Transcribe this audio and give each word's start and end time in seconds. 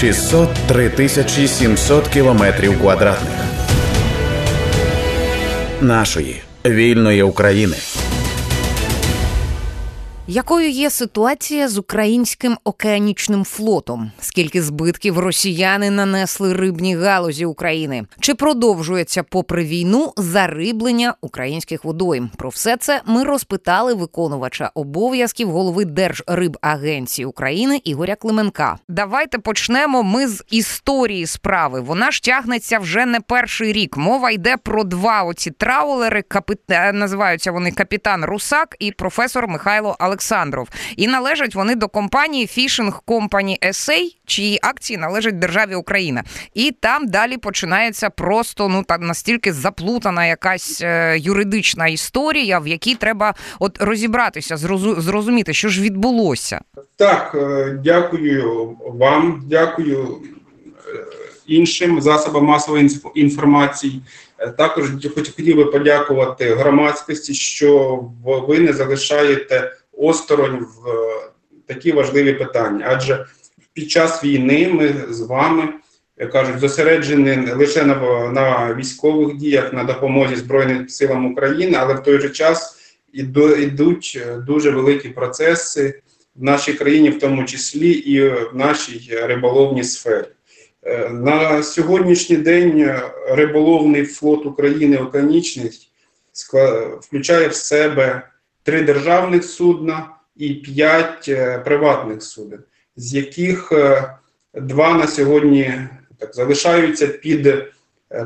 603 0.00 0.90
тисячі 0.90 1.48
700 1.48 2.08
кілометрів 2.08 2.80
квадратних 2.80 3.34
нашої 5.80 6.42
вільної 6.66 7.22
України. 7.22 7.76
Якою 10.30 10.70
є 10.70 10.90
ситуація 10.90 11.68
з 11.68 11.78
українським 11.78 12.58
океанічним 12.64 13.44
флотом? 13.44 14.10
Скільки 14.20 14.62
збитків 14.62 15.18
росіяни 15.18 15.90
нанесли 15.90 16.52
рибній 16.52 16.96
галузі 16.96 17.44
України? 17.44 18.06
Чи 18.20 18.34
продовжується 18.34 19.22
попри 19.22 19.64
війну 19.64 20.12
зариблення 20.16 21.14
українських 21.20 21.84
водойм? 21.84 22.30
Про 22.36 22.48
все 22.48 22.76
це 22.76 23.02
ми 23.06 23.24
розпитали 23.24 23.94
виконувача 23.94 24.70
обов'язків 24.74 25.50
голови 25.50 25.84
Держрибагенції 25.84 27.26
України 27.26 27.80
Ігоря 27.84 28.14
Клименка. 28.14 28.78
Давайте 28.88 29.38
почнемо 29.38 30.02
ми 30.02 30.28
з 30.28 30.44
історії 30.50 31.26
справи. 31.26 31.80
Вона 31.80 32.10
ж 32.10 32.22
тягнеться 32.22 32.78
вже 32.78 33.06
не 33.06 33.20
перший 33.20 33.72
рік. 33.72 33.96
Мова 33.96 34.30
йде 34.30 34.56
про 34.56 34.84
два 34.84 35.22
оці 35.22 35.50
траулери. 35.50 36.22
Капит... 36.22 36.58
називаються 36.92 37.52
вони 37.52 37.72
капітан 37.72 38.24
Русак 38.24 38.76
і 38.78 38.92
професор 38.92 39.48
Михайло 39.48 39.88
Александрович. 39.98 40.17
Олександров. 40.18 40.68
І 40.96 41.08
належать 41.08 41.54
вони 41.54 41.74
до 41.74 41.88
компанії 41.88 42.46
Fishing 42.46 42.92
Company 43.06 43.58
SA, 43.62 44.16
чиї 44.26 44.58
акції 44.62 44.96
належать 44.96 45.38
державі 45.38 45.74
Україна. 45.74 46.24
І 46.54 46.70
там 46.80 47.06
далі 47.06 47.36
починається 47.36 48.10
просто 48.10 48.68
ну 48.68 48.82
так 48.82 49.00
настільки 49.00 49.52
заплутана 49.52 50.26
якась 50.26 50.80
е, 50.82 51.18
юридична 51.18 51.86
історія, 51.88 52.58
в 52.58 52.68
якій 52.68 52.94
треба 52.94 53.34
от 53.58 53.82
розібратися, 53.82 54.56
зрозуміти, 54.98 55.54
що 55.54 55.68
ж 55.68 55.82
відбулося. 55.82 56.60
Так, 56.96 57.32
е, 57.34 57.78
дякую 57.84 58.76
вам, 58.86 59.44
дякую 59.46 60.06
е, 60.06 61.04
іншим 61.46 62.00
засобам 62.00 62.44
масової 62.44 62.90
інформації. 63.14 64.02
Також 64.56 64.90
хотів 65.14 65.56
би 65.56 65.64
подякувати 65.64 66.54
громадськості, 66.54 67.34
що 67.34 68.04
ви 68.24 68.58
не 68.58 68.72
залишаєте 68.72 69.72
осторонь 69.98 70.58
в 70.58 70.88
е, 70.88 71.30
такі 71.66 71.92
важливі 71.92 72.32
питання. 72.32 72.86
Адже 72.88 73.26
під 73.72 73.90
час 73.90 74.24
війни 74.24 74.68
ми 74.72 74.94
з 75.14 75.20
вами 75.20 75.68
кажуть, 76.32 76.58
зосереджені 76.58 77.52
лише 77.52 77.84
на, 77.84 77.94
на 78.32 78.74
військових 78.74 79.36
діях, 79.36 79.72
на 79.72 79.84
допомозі 79.84 80.36
Збройним 80.36 80.88
силам 80.88 81.32
України, 81.32 81.76
але 81.80 81.94
в 81.94 82.02
той 82.02 82.20
же 82.20 82.30
час 82.30 82.78
йдуть 83.12 84.20
дуже 84.46 84.70
великі 84.70 85.08
процеси 85.08 86.02
в 86.36 86.42
нашій 86.42 86.72
країні, 86.72 87.10
в 87.10 87.18
тому 87.18 87.44
числі 87.44 87.90
і 87.90 88.28
в 88.28 88.50
нашій 88.54 89.18
риболовній 89.22 89.84
сфері. 89.84 90.26
Е, 90.82 91.08
на 91.08 91.62
сьогоднішній 91.62 92.36
день 92.36 92.90
риболовний 93.28 94.04
флот 94.04 94.46
України 94.46 94.96
океанічний 94.96 95.70
включає 97.00 97.48
в 97.48 97.54
себе 97.54 98.22
три 98.68 98.82
державних 98.82 99.44
судна 99.44 100.10
і 100.36 100.54
п'ять 100.54 101.28
е, 101.28 101.58
приватних 101.58 102.22
суден, 102.22 102.60
з 102.96 103.14
яких 103.14 103.72
е, 103.72 104.14
два 104.54 104.94
на 104.94 105.06
сьогодні 105.06 105.74
так 106.18 106.34
залишаються 106.34 107.06
під 107.06 107.46
е, 107.46 107.66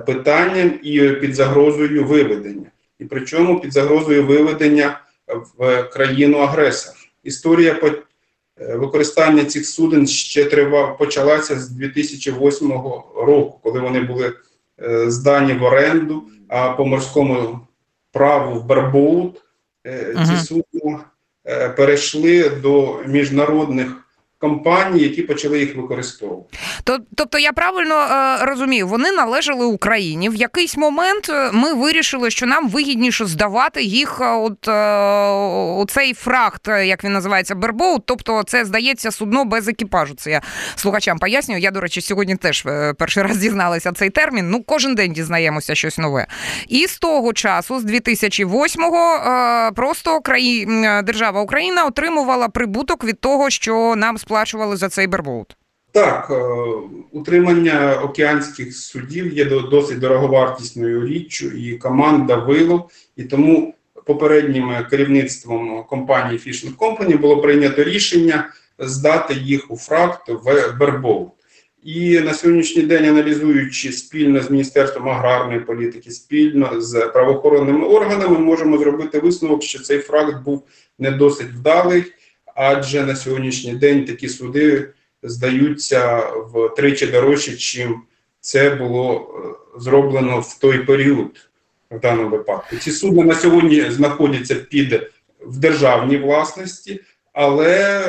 питанням 0.07 0.81
і 0.83 1.11
під 1.11 1.35
загрозою 1.35 2.05
виведення. 2.05 2.67
І 2.99 3.05
причому 3.05 3.61
під 3.61 3.73
загрозою 3.73 4.27
виведення 4.27 5.01
в 5.59 5.83
країну 5.83 6.39
агресор. 6.39 6.95
Історія 7.25 7.81
використання 8.57 9.45
цих 9.45 9.67
суден 9.67 10.07
ще 10.07 10.45
трива 10.45 10.87
почалася 10.87 11.59
з 11.59 11.69
2008 11.69 12.73
року, 13.17 13.61
коли 13.63 13.81
вони 13.81 14.01
були 14.01 14.33
здані 15.07 15.53
в 15.53 15.63
оренду, 15.63 16.23
а 16.49 16.69
по 16.69 16.87
морському 16.87 17.61
праву 18.13 18.61
в 18.61 18.65
Барбоут 18.65 19.43
ці 20.27 20.37
судна 20.47 21.05
е, 21.47 21.69
перейшли 21.69 22.51
до 22.51 23.03
міжнародних 23.07 23.97
компаній, 24.43 25.03
які 25.03 25.23
почали 25.23 25.61
їх 25.61 25.77
використовувати. 25.77 26.59
Тобто, 27.15 27.39
я 27.39 27.53
правильно 27.53 27.95
е, 27.95 28.45
розумію, 28.45 28.89
вони 28.89 29.13
належали 29.13 29.65
Україні. 29.65 30.29
В 30.29 30.35
якийсь 30.35 30.77
момент 30.77 31.29
е, 31.29 31.51
ми 31.53 31.75
вирішили, 31.75 32.31
що 32.31 32.47
нам 32.47 32.69
вигідніше 32.69 33.25
здавати 33.27 33.83
їх. 33.83 34.21
Е, 34.21 34.25
от 34.25 34.69
е, 34.69 35.93
цей 35.93 36.15
фрахт, 36.15 36.69
е, 36.69 36.87
як 36.87 37.05
він 37.05 37.13
називається, 37.13 37.55
бербоут. 37.55 38.03
Тобто, 38.07 38.43
це 38.43 38.65
здається 38.65 39.11
судно 39.11 39.45
без 39.45 39.69
екіпажу. 39.69 40.15
Це 40.15 40.31
я 40.31 40.41
слухачам 40.77 41.19
пояснюю. 41.19 41.61
Я, 41.61 41.71
до 41.71 41.81
речі, 41.81 42.01
сьогодні 42.01 42.37
теж 42.37 42.67
перший 42.99 43.23
раз 43.29 43.37
дізналася 43.39 43.93
цей 43.93 44.11
термін. 44.11 44.51
Ну, 44.51 44.63
кожен 44.63 44.95
день 44.95 45.13
дізнаємося 45.13 45.75
щось 45.75 45.99
нове. 45.99 46.27
І 46.69 46.87
з 46.87 46.99
того 46.99 47.33
часу, 47.33 47.81
з 47.81 47.85
2008-го, 47.85 49.15
е, 49.15 49.73
просто 49.73 50.21
краї... 50.21 50.67
держава 51.05 51.41
Україна 51.41 51.85
отримувала 51.85 52.49
прибуток 52.49 53.05
від 53.05 53.21
того, 53.21 53.51
що 53.51 53.95
нам 53.97 54.19
сплачували 54.33 54.77
за 54.77 54.89
цей 54.89 55.07
бербоут. 55.07 55.57
Так, 55.93 56.31
е, 56.31 56.35
утримання 57.13 58.01
океанських 58.03 58.77
судів 58.77 59.33
є 59.33 59.45
досить 59.45 59.99
дороговартісною 59.99 61.07
річчю, 61.07 61.47
і 61.47 61.77
команда 61.79 62.37
вилов, 62.37 62.91
і 63.17 63.25
тому 63.25 63.75
попереднім 64.07 64.73
керівництвом 64.91 65.85
компанії 65.89 66.39
Fishing 66.39 66.77
Company 66.77 67.19
було 67.19 67.41
прийнято 67.41 67.85
рішення 67.85 68.49
здати 68.79 69.35
їх 69.35 69.71
у 69.71 69.77
фракт 69.77 70.29
в 70.29 70.77
Бербоут. 70.81 71.29
І 71.85 72.21
на 72.21 72.35
сьогоднішній 72.35 72.83
день, 72.83 73.05
аналізуючи 73.05 73.93
спільно 73.93 74.41
з 74.41 74.51
Міністерством 74.51 75.09
аграрної 75.09 75.61
політики, 75.61 76.11
спільно 76.11 76.81
з 76.81 77.07
правоохоронними 77.07 77.87
органами, 77.87 78.39
можемо 78.39 78.79
зробити 78.79 79.19
висновок, 79.19 79.63
що 79.63 79.79
цей 79.79 79.99
фракт 79.99 80.45
був 80.45 80.63
не 80.99 81.11
досить 81.11 81.49
вдалий 81.49 82.05
адже 82.63 83.03
на 83.03 83.17
сьогоднішній 83.17 83.75
день 83.75 84.05
такі 84.05 84.29
суди 84.29 84.89
здаються 85.23 86.19
втричі 86.55 87.07
дорожче, 87.07 87.57
чим 87.57 88.03
це 88.41 88.71
було 88.71 89.15
е, 89.15 89.81
зроблено 89.81 90.41
в 90.41 90.59
той 90.59 90.79
період 90.79 91.49
в 91.91 92.01
даному 92.01 92.29
випадку. 92.29 92.77
Ці 92.77 92.91
судна 92.91 93.25
на 93.25 93.35
сьогодні 93.35 93.91
знаходяться 93.91 94.55
під 94.55 95.11
в 95.41 95.59
державній 95.59 96.17
власності, 96.17 97.01
але 97.33 98.05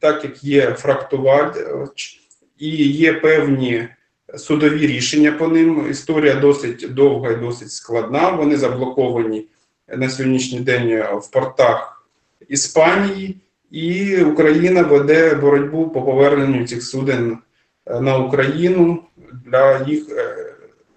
так 0.00 0.24
як 0.24 0.44
є 0.44 0.72
фрактувач 0.72 2.20
і 2.58 2.68
є 2.88 3.12
певні 3.12 3.88
судові 4.36 4.86
рішення 4.86 5.32
по 5.32 5.48
ним, 5.48 5.90
історія 5.90 6.34
досить 6.34 6.94
довга 6.94 7.30
і 7.30 7.36
досить 7.36 7.72
складна. 7.72 8.30
Вони 8.30 8.56
заблоковані 8.56 9.46
на 9.88 10.10
сьогоднішній 10.10 10.60
день 10.60 11.02
в 11.12 11.30
портах 11.30 12.06
Іспанії, 12.48 13.36
і 13.74 14.22
Україна 14.22 14.82
веде 14.82 15.34
боротьбу 15.34 15.88
по 15.88 16.02
поверненню 16.02 16.66
цих 16.66 16.82
суден 16.82 17.38
е, 17.86 18.00
на 18.00 18.18
Україну 18.18 19.02
для 19.46 19.84
їх 19.86 20.02
е, 20.10 20.36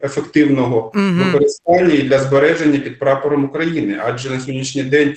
ефективного 0.02 0.92
використання 0.96 1.94
і 1.94 2.02
для 2.02 2.20
збереження 2.20 2.80
під 2.80 3.00
прапором 3.00 3.46
України. 3.46 4.00
Адже 4.04 4.30
на 4.30 4.40
сьогоднішній 4.40 4.84
день 4.84 5.16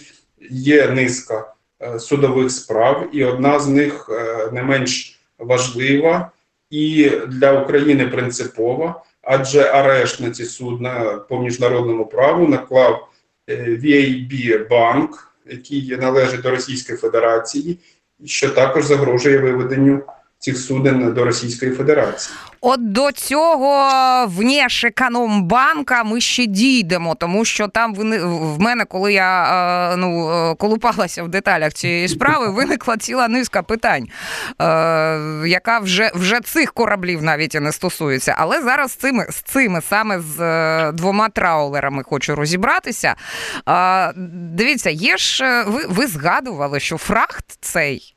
є 0.51 0.91
низка 0.91 1.53
е, 1.83 1.99
судових 1.99 2.51
справ, 2.51 3.09
і 3.13 3.25
одна 3.25 3.59
з 3.59 3.69
них 3.69 4.11
не 4.53 4.63
менш 4.63 5.21
важлива 5.39 6.31
і 6.71 7.11
для 7.29 7.63
України 7.63 8.07
принципова, 8.07 9.03
адже 9.23 9.63
арешт 9.63 10.21
на 10.21 10.31
ці 10.31 10.45
судна 10.45 11.21
по 11.29 11.39
міжнародному 11.43 12.07
праву 12.07 12.49
наклав 12.49 13.09
VAB 13.49 14.69
банк 14.69 15.30
який 15.51 15.97
належить 15.97 16.41
до 16.41 16.51
Російської 16.51 16.99
Федерації, 16.99 17.79
що 18.25 18.51
також 18.51 18.85
загрожує 18.85 19.39
виведенню 19.39 20.03
цих 20.41 20.59
суден 20.59 21.13
до 21.15 21.25
Російської 21.25 21.71
Федерації. 21.73 22.37
От 22.61 22.93
до 22.93 23.13
цього 23.13 24.27
внешекономбанка 24.27 26.05
ми 26.05 26.21
ще 26.21 26.47
дійдемо, 26.47 27.15
тому 27.15 27.45
що 27.45 27.69
там 27.69 27.95
в 27.95 28.61
мене, 28.61 28.85
коли 28.85 29.13
я 29.13 29.45
е, 29.93 29.97
ну 29.97 30.31
е, 30.31 30.55
колупалася 30.55 31.23
в 31.23 31.29
деталях 31.29 31.73
цієї 31.73 32.09
справи, 32.09 32.51
виникла 32.51 32.97
ціла 32.97 33.29
низка 33.29 33.63
питань, 33.63 34.09
е, 34.63 34.65
яка 35.47 35.79
вже 35.79 36.11
вже 36.15 36.41
цих 36.41 36.73
кораблів 36.73 37.23
навіть 37.23 37.55
і 37.55 37.61
не 37.61 37.73
стосується. 37.73 38.35
Але 38.39 38.63
зараз 38.63 38.93
цими 38.93 39.27
з 39.31 39.37
цими 39.37 39.81
саме 39.81 40.21
з 40.21 40.93
двома 40.93 41.29
траулерами 41.29 42.03
хочу 42.03 42.35
розібратися. 42.35 43.15
Дивіться, 44.55 44.91
є 44.91 45.17
ж 45.17 45.65
ви, 45.67 45.87
ви 45.89 46.07
згадували, 46.07 46.81
що 46.81 46.97
фрахт 46.97 47.45
цей 47.61 48.15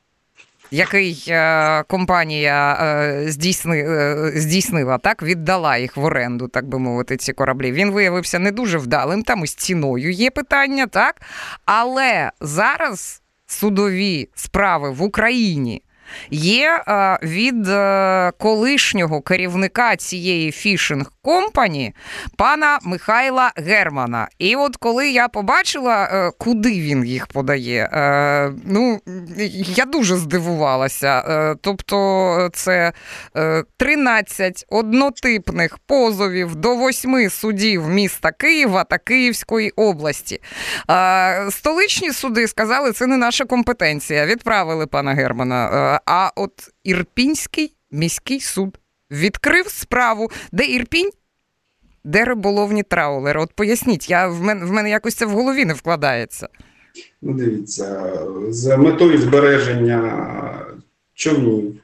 який 0.73 1.23
е, 1.27 1.83
компанія 1.83 2.73
е, 2.73 3.31
здійсни, 3.31 3.79
е, 3.79 4.31
здійснила, 4.35 4.97
так 4.97 5.23
віддала 5.23 5.77
їх 5.77 5.97
в 5.97 6.03
оренду, 6.03 6.47
так 6.47 6.67
би 6.67 6.79
мовити, 6.79 7.17
ці 7.17 7.33
кораблі. 7.33 7.71
Він 7.71 7.91
виявився 7.91 8.39
не 8.39 8.51
дуже 8.51 8.77
вдалим. 8.77 9.23
Там 9.23 9.43
із 9.43 9.55
ціною 9.55 10.11
є 10.11 10.31
питання, 10.31 10.87
так 10.87 11.21
але 11.65 12.31
зараз 12.41 13.21
судові 13.47 14.29
справи 14.35 14.91
в 14.91 15.01
Україні. 15.01 15.81
є 16.31 16.83
е, 16.87 17.19
від 17.23 17.67
е, 17.67 18.31
колишнього 18.37 19.21
керівника 19.21 19.95
цієї 19.95 20.51
фішинг 20.51 21.12
компані 21.23 21.93
пана 22.37 22.79
Михайла 22.83 23.51
Германа. 23.55 24.27
І 24.39 24.55
от 24.55 24.77
коли 24.77 25.09
я 25.09 25.27
побачила, 25.27 26.03
е, 26.03 26.31
куди 26.37 26.69
він 26.69 27.05
їх 27.05 27.27
подає, 27.27 27.89
е, 27.93 28.51
ну 28.65 28.99
я 29.75 29.85
дуже 29.85 30.15
здивувалася. 30.15 31.23
Е, 31.27 31.55
тобто, 31.61 32.49
це 32.53 32.93
е, 33.37 33.63
13 33.77 34.65
однотипних 34.69 35.77
позовів 35.77 36.55
до 36.55 36.75
восьми 36.75 37.29
судів 37.29 37.87
міста 37.87 38.31
Києва 38.31 38.83
та 38.83 38.97
Київської 38.97 39.69
області. 39.69 40.41
Столичні 41.49 42.11
суди 42.11 42.47
сказали, 42.47 42.91
це 42.91 43.07
не 43.07 43.17
наша 43.17 43.45
компетенція. 43.45 44.25
Відправили 44.25 44.87
пана 44.87 45.13
Германа. 45.13 45.99
А 46.05 46.29
от 46.35 46.51
Ірпінський 46.83 47.75
міський 47.91 48.39
суд 48.39 48.77
відкрив 49.13 49.67
справу, 49.67 50.31
де 50.51 50.65
Ірпінь. 50.65 51.09
Де 52.05 52.25
риболовні 52.25 52.83
траулери? 52.83 53.39
От 53.39 53.53
поясніть, 53.53 54.09
я 54.09 54.27
в 54.27 54.41
мене 54.41 54.65
в 54.65 54.71
мене 54.71 54.89
якось 54.89 55.15
це 55.15 55.25
в 55.25 55.29
голові 55.29 55.65
не 55.65 55.73
вкладається. 55.73 56.47
Ну, 57.21 57.33
дивіться, 57.33 58.13
з 58.49 58.77
метою 58.77 59.17
збереження 59.17 60.25
човнів 61.13 61.75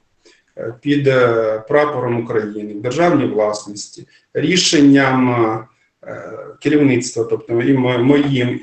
е, 0.58 0.74
під 0.82 1.08
е, 1.08 1.64
прапором 1.68 2.24
України 2.24 2.74
в 2.74 2.82
державній 2.82 3.26
власності, 3.26 4.08
рішенням 4.34 5.30
е, 6.04 6.24
керівництва, 6.62 7.24
тобто 7.24 7.62
і 7.62 7.74
моїм 7.74 8.60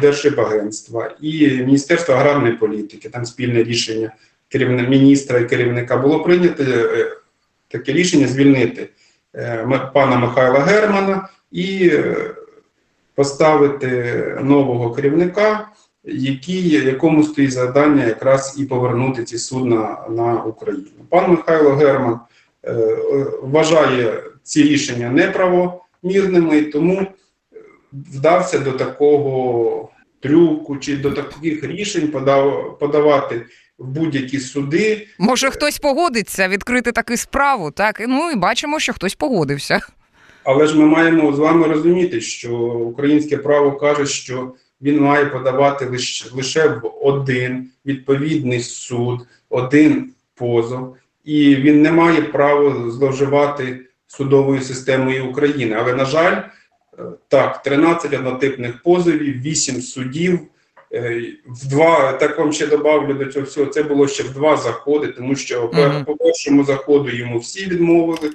Держрибагентства 0.00 1.14
і 1.20 1.50
Міністерства 1.50 2.14
аграрної 2.14 2.52
політики, 2.52 3.08
там 3.08 3.24
спільне 3.24 3.62
рішення 3.62 4.12
керівника 4.48 4.88
міністра 4.88 5.38
і 5.38 5.48
керівника 5.48 5.96
було 5.96 6.22
прийнято 6.22 6.64
таке 7.72 7.92
рішення 7.92 8.26
звільнити 8.26 8.88
е, 9.34 9.90
пана 9.94 10.16
Михайла 10.16 10.60
Германа 10.60 11.28
і 11.50 11.88
е, 11.92 12.16
поставити 13.14 14.14
нового 14.42 14.90
керівника, 14.90 15.68
який, 16.04 16.68
якому 16.68 17.24
стоїть 17.24 17.52
завдання 17.52 18.04
якраз 18.04 18.56
і 18.58 18.64
повернути 18.64 19.24
ці 19.24 19.38
судна 19.38 19.98
на 20.10 20.42
Україну. 20.42 20.86
Пан 21.08 21.30
Михайло 21.30 21.70
Герман 21.70 22.20
е, 22.64 22.96
вважає 23.42 24.22
ці 24.42 24.62
рішення 24.62 25.10
неправомірними, 25.10 26.62
тому 26.62 27.06
вдався 27.92 28.58
до 28.58 28.72
такого 28.72 29.88
трюку 30.20 30.76
чи 30.76 30.96
до 30.96 31.10
таких 31.10 31.64
рішень 31.64 32.08
подав, 32.08 32.78
подавати 32.78 33.46
в 33.82 33.86
будь-які 33.86 34.40
суди. 34.40 35.06
Може, 35.18 35.50
хтось 35.50 35.78
погодиться 35.78 36.48
відкрити 36.48 36.92
таку 36.92 37.16
справу, 37.16 37.70
так? 37.70 38.02
Ну 38.08 38.30
і 38.30 38.36
бачимо, 38.36 38.80
що 38.80 38.92
хтось 38.92 39.14
погодився. 39.14 39.80
Але 40.44 40.66
ж 40.66 40.78
ми 40.78 40.86
маємо 40.86 41.32
з 41.32 41.38
вами 41.38 41.66
розуміти, 41.66 42.20
що 42.20 42.56
українське 42.64 43.36
право 43.36 43.72
каже, 43.72 44.06
що 44.06 44.54
він 44.82 45.00
має 45.00 45.26
подавати 45.26 45.86
лише, 45.86 46.30
лише 46.32 46.68
в 46.68 46.82
один 47.02 47.70
відповідний 47.86 48.60
суд, 48.60 49.20
один 49.48 50.12
позов, 50.34 50.96
і 51.24 51.56
він 51.56 51.82
не 51.82 51.92
має 51.92 52.22
права 52.22 52.90
зловживати 52.90 53.80
судовою 54.06 54.60
системою 54.60 55.26
України. 55.26 55.76
Але, 55.78 55.94
на 55.94 56.04
жаль, 56.04 56.36
е, 56.36 57.02
так, 57.28 57.62
13 57.62 58.14
однотипних 58.14 58.82
позовів, 58.82 59.40
8 59.42 59.82
судів. 59.82 60.40
Е, 60.94 61.22
В 61.46 61.68
два 61.68 62.12
так 62.12 62.38
вам 62.38 62.52
ще 62.52 62.66
добавлю 62.66 63.14
до 63.14 63.24
цього 63.26 63.46
всього. 63.46 63.66
Це 63.66 63.82
було 63.82 64.08
ще 64.08 64.22
в 64.22 64.30
два 64.32 64.56
заходи, 64.56 65.06
тому 65.08 65.36
що 65.36 65.68
по- 65.68 65.76
Мгм. 65.76 66.04
по 66.04 66.16
першому 66.16 66.64
заходу 66.64 67.10
йому 67.10 67.38
всі 67.38 67.66
відмовили. 67.66 68.30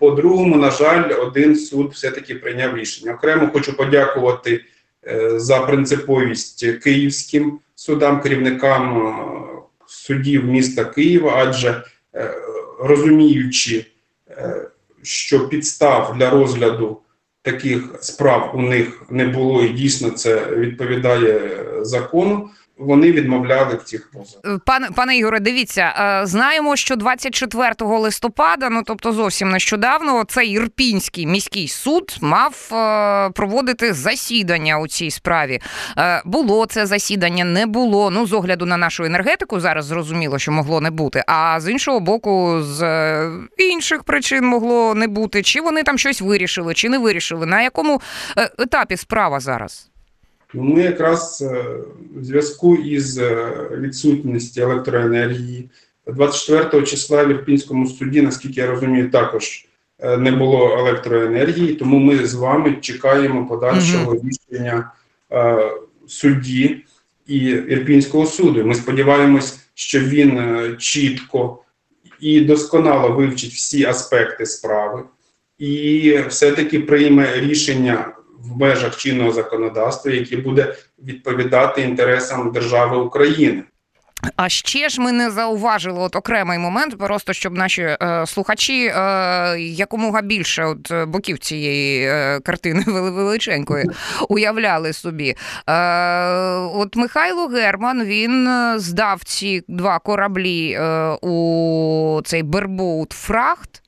По-другому, 0.00 0.56
на 0.56 0.70
жаль, 0.70 1.20
один 1.20 1.56
суд 1.56 1.90
все-таки 1.92 2.34
прийняв 2.34 2.76
рішення. 2.76 3.14
Окремо 3.14 3.50
хочу 3.52 3.76
подякувати 3.76 4.64
е, 5.06 5.38
за 5.40 5.60
принциповість 5.60 6.66
київським 6.82 7.58
судам, 7.74 8.20
керівникам 8.20 9.06
е, 9.06 9.12
судів 9.86 10.44
міста 10.44 10.84
Києва, 10.84 11.32
адже 11.36 11.82
розуміючи, 12.80 13.86
що 15.02 15.48
підстав 15.48 16.14
для 16.18 16.30
розгляду 16.30 16.98
таких 17.42 17.82
справ 18.00 18.52
у 18.54 18.60
них 18.62 19.02
не 19.10 19.26
було, 19.26 19.62
і 19.62 19.68
дійсно 19.68 20.10
це 20.10 20.46
відповідає 20.46 21.40
закону. 21.80 22.50
Вони 22.78 23.12
відмовляли 23.12 23.74
в 23.74 23.82
цих 23.82 24.10
позовах. 24.10 24.60
Пане 24.66 24.88
пане 24.96 25.16
Ігоре, 25.16 25.40
дивіться, 25.40 25.94
е, 26.22 26.26
знаємо, 26.26 26.76
що 26.76 26.96
24 26.96 27.74
листопада, 27.98 28.68
ну 28.70 28.82
тобто 28.86 29.12
зовсім 29.12 29.50
нещодавно, 29.50 30.24
цей 30.24 30.48
Ірпінський 30.48 31.26
міський 31.26 31.68
суд 31.68 32.16
мав 32.20 32.68
е, 32.72 33.30
проводити 33.30 33.92
засідання 33.92 34.78
у 34.78 34.88
цій 34.88 35.10
справі. 35.10 35.60
Е, 35.98 36.22
Було 36.24 36.66
це 36.66 36.86
засідання, 36.86 37.44
не 37.44 37.66
було. 37.66 38.10
Ну, 38.10 38.26
з 38.26 38.32
огляду 38.32 38.66
на 38.66 38.76
нашу 38.76 39.04
енергетику, 39.04 39.60
зараз 39.60 39.84
зрозуміло, 39.84 40.38
що 40.38 40.52
могло 40.52 40.80
не 40.80 40.90
бути. 40.90 41.24
А 41.26 41.60
з 41.60 41.70
іншого 41.70 42.00
боку, 42.00 42.62
з 42.62 42.82
е, 42.82 43.30
інших 43.58 44.04
причин 44.04 44.46
могло 44.46 44.94
не 44.94 45.08
бути. 45.08 45.42
Чи 45.42 45.60
вони 45.60 45.82
там 45.82 45.98
щось 45.98 46.20
вирішили, 46.20 46.74
чи 46.74 46.88
не 46.88 46.98
вирішили? 46.98 47.46
На 47.46 47.62
якому 47.62 48.00
е, 48.38 48.50
етапі 48.58 48.96
справа 48.96 49.40
зараз? 49.40 49.91
Ну, 50.54 50.62
Ми 50.62 50.82
якраз 50.82 51.42
е, 51.42 51.64
в 52.16 52.24
зв'язку 52.24 52.76
із 52.76 53.18
е, 53.18 53.52
відсутністю 53.78 54.62
електроенергії 54.62 55.70
24 56.06 56.86
числа 56.86 57.24
в 57.24 57.30
Ірпінському 57.30 57.86
суді, 57.86 58.22
наскільки 58.22 58.60
я 58.60 58.66
розумію, 58.66 59.10
також 59.10 59.66
е, 59.98 60.16
не 60.16 60.32
було 60.32 60.78
електроенергії, 60.78 61.74
тому 61.74 61.98
ми 61.98 62.26
з 62.26 62.34
вами 62.34 62.76
чекаємо 62.80 63.46
подальшого 63.46 64.14
рішення 64.14 64.92
судді 66.06 66.84
і 67.26 67.38
Ірпінського 67.46 68.26
суду. 68.26 68.64
Ми 68.64 68.74
сподіваємось, 68.74 69.60
що 69.74 70.00
він 70.00 70.40
чітко 70.78 71.58
і 72.20 72.40
досконало 72.40 73.08
вивчить 73.12 73.52
всі 73.52 73.84
аспекти 73.84 74.46
справи 74.46 75.02
і 75.58 76.18
все-таки 76.28 76.80
прийме 76.80 77.40
рішення 77.40 78.12
в 78.44 78.60
межах 78.60 78.96
чинного 78.96 79.32
законодавства, 79.32 80.10
яке 80.12 80.36
буде 80.36 80.74
відповідати 81.04 81.82
інтересам 81.82 82.52
держави 82.52 82.96
України. 82.96 83.62
А 84.36 84.48
ще 84.48 84.88
ж 84.88 85.00
ми 85.00 85.12
не 85.12 85.30
зауважили 85.30 85.98
от 86.00 86.16
окремий 86.16 86.58
момент, 86.58 86.98
просто 86.98 87.32
щоб 87.32 87.54
наші 87.54 87.82
е, 87.82 88.24
слухачі 88.26 88.86
е, 88.86 88.92
якомога 89.60 90.22
більше 90.22 90.64
от 90.64 90.90
е, 90.90 91.04
боків 91.04 91.38
цієї 91.38 92.06
е, 92.08 92.40
картини 92.40 92.84
вели- 92.86 93.10
величенької 93.10 93.84
уявляли 94.28 94.92
собі. 94.92 95.34
Е, 95.68 95.74
от 96.74 96.96
Михайло 96.96 97.46
Герман 97.46 98.04
він 98.04 98.48
е, 98.48 98.74
здав 98.78 99.24
ці 99.24 99.62
два 99.68 99.98
кораблі 99.98 100.78
у 101.22 102.20
цей 102.24 102.42
Бербоут 102.42 103.12
Фрахт. 103.12 103.81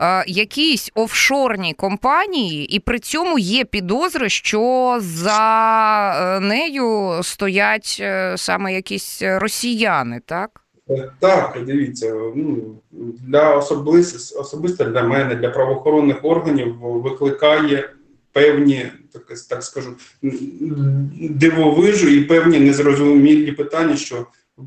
Е, 0.00 0.24
Якійсь 0.26 0.90
офшорній 0.94 1.74
компанії, 1.74 2.76
і 2.76 2.78
при 2.78 2.98
цьому 2.98 3.38
є 3.38 3.64
підозри, 3.64 4.28
що 4.28 4.96
за 5.00 6.36
е, 6.36 6.40
нею 6.40 7.20
стоять 7.22 7.96
е, 8.00 8.34
саме 8.36 8.74
якісь 8.74 9.22
росіяни, 9.22 10.20
так? 10.26 10.60
Так, 11.20 11.58
дивіться, 11.66 12.14
ну 12.34 12.76
для 13.26 13.56
особисто, 13.56 14.40
особисто 14.40 14.84
для 14.84 15.02
мене, 15.02 15.34
для 15.34 15.48
правоохоронних 15.48 16.16
органів 16.22 16.76
викликає 16.80 17.90
певні, 18.32 18.86
так, 19.12 19.22
так 19.48 19.62
скажу, 19.62 19.96
дивовижу 21.20 22.08
і 22.08 22.20
певні 22.20 22.60
незрозумілі 22.60 23.52
питання, 23.52 23.96
що 23.96 24.26
в 24.56 24.62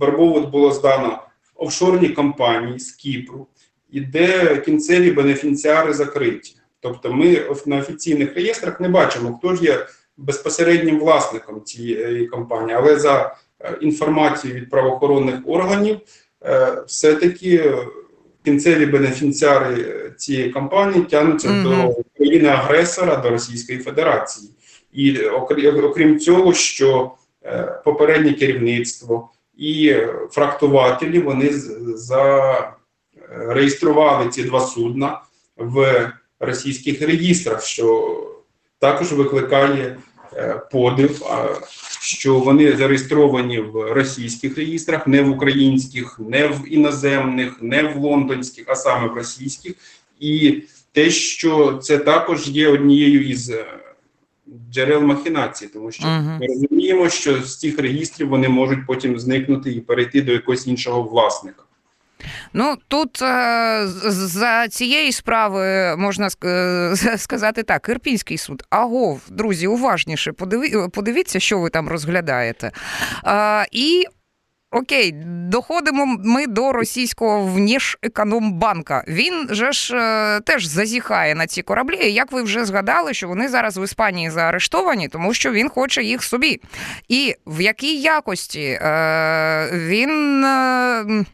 було 0.51 0.71
здано 0.71 1.23
офшорній 1.55 2.09
компанії 2.09 2.79
з 2.79 2.91
Кіпру, 2.91 3.47
і 3.91 4.01
де 4.01 4.57
кінцеві 4.57 5.12
бенефіціари 5.12 5.93
закриті. 5.93 6.55
Тобто 6.79 7.13
ми 7.13 7.41
на 7.65 7.77
офіційних 7.77 8.36
реєстрах 8.36 8.79
не 8.79 8.89
бачимо, 8.89 9.38
хто 9.39 9.55
ж 9.55 9.63
є 9.63 9.86
безпосереднім 10.17 11.00
власником 11.00 11.63
цієї 11.63 12.27
компанії, 12.27 12.77
але 12.77 13.00
за 13.00 13.36
е, 13.60 13.77
інформацією 13.81 14.60
від 14.62 14.69
правоохоронних 14.69 15.36
органів, 15.45 15.98
е, 16.45 16.83
все-таки 16.88 17.74
кінцеві 18.45 18.86
бенефіціари 18.86 19.75
е, 19.81 20.12
цієї 20.17 20.50
компанії 20.50 21.03
тягнуться 21.03 21.50
Мгм. 21.50 21.63
до 21.63 21.95
країни-агресора, 22.17 23.15
до 23.15 23.29
Російської 23.29 23.79
Федерації. 23.79 24.50
І 24.93 25.19
окрім, 25.19 26.19
цього, 26.19 26.53
що 26.53 27.12
попереднє 27.86 28.33
керівництво 28.33 29.29
і 29.57 29.95
фрактувателі 30.31 31.19
вони 31.19 31.50
з- 31.50 31.77
зареєстрували 33.38 34.29
ці 34.29 34.43
два 34.43 34.59
судна 34.59 35.21
в 35.57 36.07
російських 36.39 37.01
реєстрах, 37.01 37.65
що 37.65 38.17
також 38.79 39.13
викликає 39.13 39.97
е, 40.33 40.61
подив, 40.71 41.21
що 42.01 42.39
вони 42.39 42.77
зареєстровані 42.77 43.59
в 43.59 43.93
російських 43.93 44.57
реєстрах, 44.57 45.07
не 45.07 45.21
в 45.21 45.29
українських, 45.29 46.19
не 46.19 46.47
в 46.47 46.73
іноземних, 46.73 47.57
не 47.61 47.83
в 47.83 47.97
лондонських, 47.97 48.65
а 48.67 48.75
саме 48.75 49.07
в 49.07 49.13
російських. 49.13 49.73
І 50.19 50.63
те, 50.91 51.09
що 51.09 51.79
це 51.83 51.97
також 51.97 52.47
є 52.47 52.67
однією 52.67 53.27
із 53.27 53.50
е, 53.50 53.65
джерел 54.71 55.01
махінації, 55.01 55.71
тому 55.73 55.91
що 55.91 56.07
Мгм. 56.07 56.38
ми 56.41 56.47
розуміємо, 56.47 57.09
що 57.09 57.43
з 57.43 57.59
цих 57.59 57.79
реєстрів 57.79 58.29
вони 58.29 58.50
можуть 58.50 58.85
потім 58.88 59.19
зникнути 59.19 59.71
і 59.71 59.79
перейти 59.79 60.21
до 60.21 60.31
якогось 60.31 60.67
іншого 60.67 61.03
власника. 61.03 61.61
Ну 62.54 62.78
тут 62.88 63.22
е, 63.22 63.82
за 64.06 64.68
цієї 64.68 65.12
справи 65.12 65.96
можна 65.98 66.30
е, 66.46 66.94
сказати 67.18 67.63
так: 67.63 67.90
Ірпінський 67.90 68.38
суд. 68.38 68.63
Агов, 68.70 69.22
друзі, 69.30 69.68
уважніше, 69.68 70.32
подиві, 70.32 70.74
подивіться, 70.94 71.40
що 71.40 71.60
ви 71.60 71.70
там 71.70 71.90
розглядаєте. 71.90 72.72
Е, 73.25 73.66
і 73.72 74.06
Окей, 74.74 75.12
доходимо 75.25 76.06
ми 76.06 76.48
до 76.48 76.72
російського 76.72 77.46
внішекономбанка. 77.46 79.04
Він 79.08 79.48
же 79.50 79.72
ж 79.72 79.98
е, 79.98 80.40
теж 80.40 80.66
зазіхає 80.66 81.36
на 81.36 81.48
ці 81.48 81.62
кораблі. 81.62 81.98
І 82.01 82.13
Як 82.13 82.32
ви 82.32 82.42
вже 82.44 82.66
згадали, 82.66 83.13
що 83.13 83.28
вони 83.28 83.48
зараз 83.48 83.78
в 83.78 83.84
Іспанії 83.84 84.30
заарештовані, 84.30 85.08
тому 85.08 85.34
що 85.34 85.51
він 85.51 85.70
хоче 85.70 86.04
їх 86.04 86.24
собі. 86.24 86.62
І 87.08 87.36
в 87.46 87.62
якій 87.62 88.01
якості 88.01 88.80
е, 88.82 89.70
він. 89.74 90.44
Е, 90.44 91.25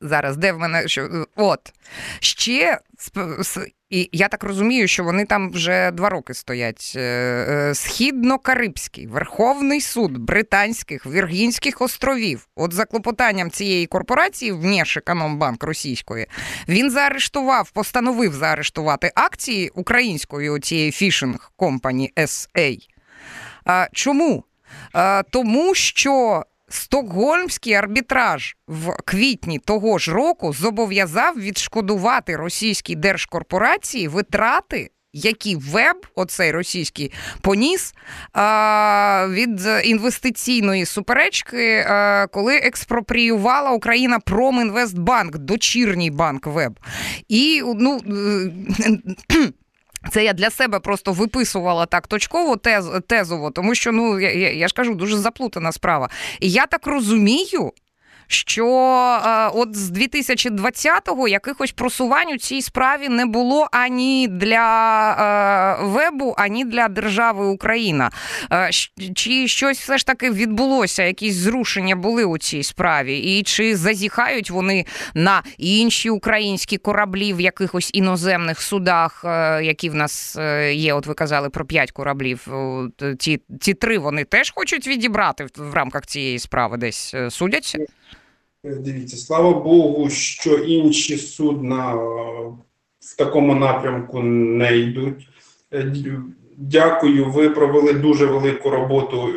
Зараз, 0.00 0.36
де 0.36 0.52
в 0.52 0.58
мене 0.58 0.88
що 0.88 1.26
от 1.36 1.72
ще 2.20 2.78
і 3.90 4.08
я 4.12 4.28
так 4.28 4.44
розумію, 4.44 4.88
що 4.88 5.04
вони 5.04 5.24
там 5.24 5.50
вже 5.50 5.90
два 5.90 6.08
роки 6.08 6.34
стоять. 6.34 6.92
Е, 6.96 7.00
е, 7.00 7.74
Східно-Карибський 7.74 9.08
Верховний 9.08 9.80
суд 9.80 10.18
Британських 10.18 11.06
Віргінських 11.06 11.82
островів. 11.82 12.48
От 12.56 12.72
за 12.72 12.84
клопотанням 12.84 13.50
цієї 13.50 13.86
корпорації, 13.86 14.52
Внешекономбанк 14.52 15.64
російської, 15.64 16.26
він 16.68 16.90
заарештував, 16.90 17.70
постановив 17.70 18.34
заарештувати 18.34 19.12
акції 19.14 19.68
української 19.68 20.50
оцієї 20.50 20.92
фішинг 20.92 21.52
компані 21.56 22.12
SA. 22.16 22.78
Чому? 23.92 24.44
Тому 25.30 25.74
що 25.74 26.44
Стокгольмський 26.68 27.74
арбітраж 27.74 28.56
в 28.68 28.96
квітні 29.04 29.58
того 29.58 29.98
ж 29.98 30.12
року 30.12 30.52
зобов'язав 30.52 31.40
відшкодувати 31.40 32.36
російській 32.36 32.94
держкорпорації 32.94 34.08
витрати. 34.08 34.90
Які 35.12 35.56
веб, 35.56 36.06
оцей 36.14 36.52
російський, 36.52 37.12
поніс 37.40 37.94
а, 38.32 39.26
від 39.30 39.60
інвестиційної 39.84 40.84
суперечки, 40.86 41.86
а, 41.88 42.26
коли 42.26 42.56
експропріювала 42.56 43.70
Україна 43.70 44.18
Промінвестбанк, 44.18 45.38
дочірній 45.38 46.10
банк 46.10 46.46
Веб. 46.46 46.80
І 47.28 47.62
ну, 47.76 48.00
е, 48.06 49.52
це 50.10 50.24
я 50.24 50.32
для 50.32 50.50
себе 50.50 50.80
просто 50.80 51.12
виписувала 51.12 51.86
так 51.86 52.06
точково, 52.06 52.56
тез, 52.56 52.90
тезово, 53.06 53.50
тому 53.50 53.74
що 53.74 53.92
ну 53.92 54.20
я, 54.20 54.52
я, 54.52 54.68
ж 54.68 54.74
кажу, 54.74 54.94
дуже 54.94 55.16
заплутана 55.16 55.72
справа. 55.72 56.08
І 56.40 56.50
я 56.50 56.66
так 56.66 56.86
розумію. 56.86 57.72
Що 58.28 58.66
е, 58.66 59.50
от 59.54 59.76
з 59.76 59.90
2020-го 59.90 61.28
якихось 61.28 61.72
просувань 61.72 62.32
у 62.34 62.38
цій 62.38 62.62
справі 62.62 63.08
не 63.08 63.26
було 63.26 63.68
ані 63.72 64.28
для 64.28 65.78
е, 65.80 65.84
вебу, 65.84 66.34
ані 66.38 66.64
для 66.64 66.88
держави 66.88 67.46
Україна. 67.46 68.10
Е, 68.52 68.70
чи 69.14 69.48
щось 69.48 69.78
все 69.80 69.98
ж 69.98 70.06
таки 70.06 70.30
відбулося? 70.30 71.02
Якісь 71.02 71.34
зрушення 71.34 71.96
були 71.96 72.24
у 72.24 72.38
цій 72.38 72.62
справі? 72.62 73.18
І 73.18 73.42
чи 73.42 73.76
зазіхають 73.76 74.50
вони 74.50 74.86
на 75.14 75.42
інші 75.58 76.10
українські 76.10 76.78
кораблі 76.78 77.32
в 77.32 77.40
якихось 77.40 77.90
іноземних 77.94 78.62
судах, 78.62 79.22
е, 79.24 79.64
які 79.64 79.90
в 79.90 79.94
нас 79.94 80.36
е, 80.36 80.74
є? 80.74 80.94
От 80.94 81.06
ви 81.06 81.14
казали 81.14 81.50
про 81.50 81.64
п'ять 81.64 81.92
кораблів. 81.92 82.48
От, 82.50 83.18
Ті, 83.18 83.40
ті 83.60 83.74
три 83.74 83.98
вони 83.98 84.24
теж 84.24 84.52
хочуть 84.56 84.86
відібрати 84.86 85.46
в, 85.56 85.74
рамках 85.74 86.06
цієї 86.06 86.38
справи, 86.38 86.76
десь 86.76 87.14
е, 87.14 87.30
судяться? 87.30 87.78
Е, 88.68 88.74
Дивіться, 88.74 89.16
слава 89.16 89.52
Богу, 89.52 90.10
що 90.10 90.54
інші 90.54 91.16
судна 91.18 91.94
е, 91.94 91.98
в 93.00 93.16
такому 93.16 93.54
напрямку 93.54 94.22
не 94.22 94.78
йдуть. 94.78 95.28
Е, 95.72 95.92
Дякую, 96.60 97.24
ви 97.24 97.50
провели 97.50 97.92
дуже 97.92 98.26
велику 98.26 98.70
роботу, 98.70 99.30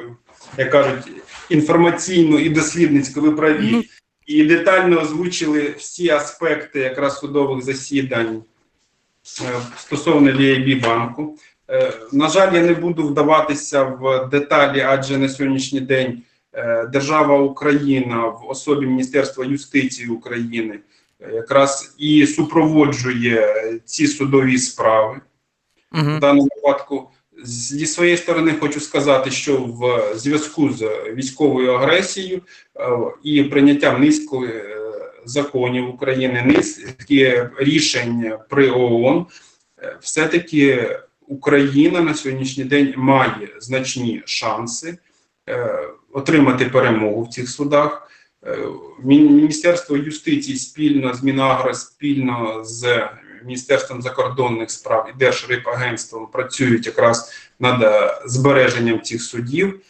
як 0.57 0.69
кажуть, 0.69 1.11
інформаційну 1.49 2.39
і 2.39 2.49
дослідницьку. 2.49 3.21
Ви 3.21 3.31
праві. 3.31 3.69
Ну. 3.71 3.83
І 4.25 4.43
детально 4.43 5.01
озвучили 5.01 5.75
всі 5.77 6.09
аспекти 6.09 6.79
якраз 6.79 7.19
судових 7.19 7.63
засідань 7.63 8.43
стосовно 9.77 10.31
VIB 10.31 10.81
банку. 10.81 11.37
На 12.11 12.29
жаль, 12.29 12.53
я 12.53 12.61
не 12.61 12.73
буду 12.73 13.07
вдаватися 13.07 13.83
в 13.83 14.29
деталі, 14.31 14.81
адже 14.81 15.17
на 15.17 15.29
сьогоднішній 15.29 15.79
день 15.79 16.23
держава 16.91 17.39
Україна 17.39 18.25
в 18.27 18.45
особі 18.47 18.85
Міністерства 18.85 19.45
юстиції 19.45 20.07
України 20.07 20.79
е, 21.19 21.31
якраз 21.33 21.95
і 21.97 22.27
супроводжує 22.27 23.39
е, 23.39 23.79
ці 23.85 24.07
судові 24.07 24.57
справи. 24.57 25.21
Угу. 25.93 26.11
В 26.17 26.19
даному 26.19 26.49
випадку 26.55 27.09
зі 27.43 27.85
своєї 27.85 28.17
сторони 28.17 28.55
хочу 28.59 28.79
сказати, 28.79 29.31
що 29.31 29.57
в 29.57 30.01
зв'язку 30.15 30.69
з 30.69 30.89
військовою 31.13 31.71
агресією 31.71 32.41
е, 32.79 32.89
і 33.23 33.43
прийняттям 33.43 34.01
низки 34.01 34.37
е, 34.37 34.81
законів 35.25 35.89
України, 35.89 36.43
низки 36.45 37.49
рішень 37.57 38.33
при 38.49 38.69
ООН, 38.69 39.25
е, 39.83 39.97
все-таки 40.01 40.97
Україна 41.27 42.01
на 42.01 42.13
сьогоднішній 42.13 42.63
день 42.63 42.93
має 42.97 43.49
значні 43.59 44.21
шанси 44.25 44.97
е, 45.49 45.79
отримати 46.13 46.65
перемогу 46.65 47.23
в 47.23 47.29
цих 47.29 47.49
судах. 47.49 48.11
Е, 48.45 48.57
Міністерство 49.03 49.97
юстиції 49.97 50.57
спільно 50.57 51.13
з 51.13 51.23
Мінагро, 51.23 51.73
спільно 51.73 52.63
з 52.63 53.07
Міністерством 53.43 54.01
закордонних 54.01 54.71
справ 54.71 55.11
і 55.15 55.19
Держрибагентством 55.19 56.27
працюють 56.27 56.85
якраз 56.85 57.31
над 57.59 57.83
е, 57.83 58.21
збереженням 58.25 59.01
цих 59.01 59.21
судів. 59.21 59.81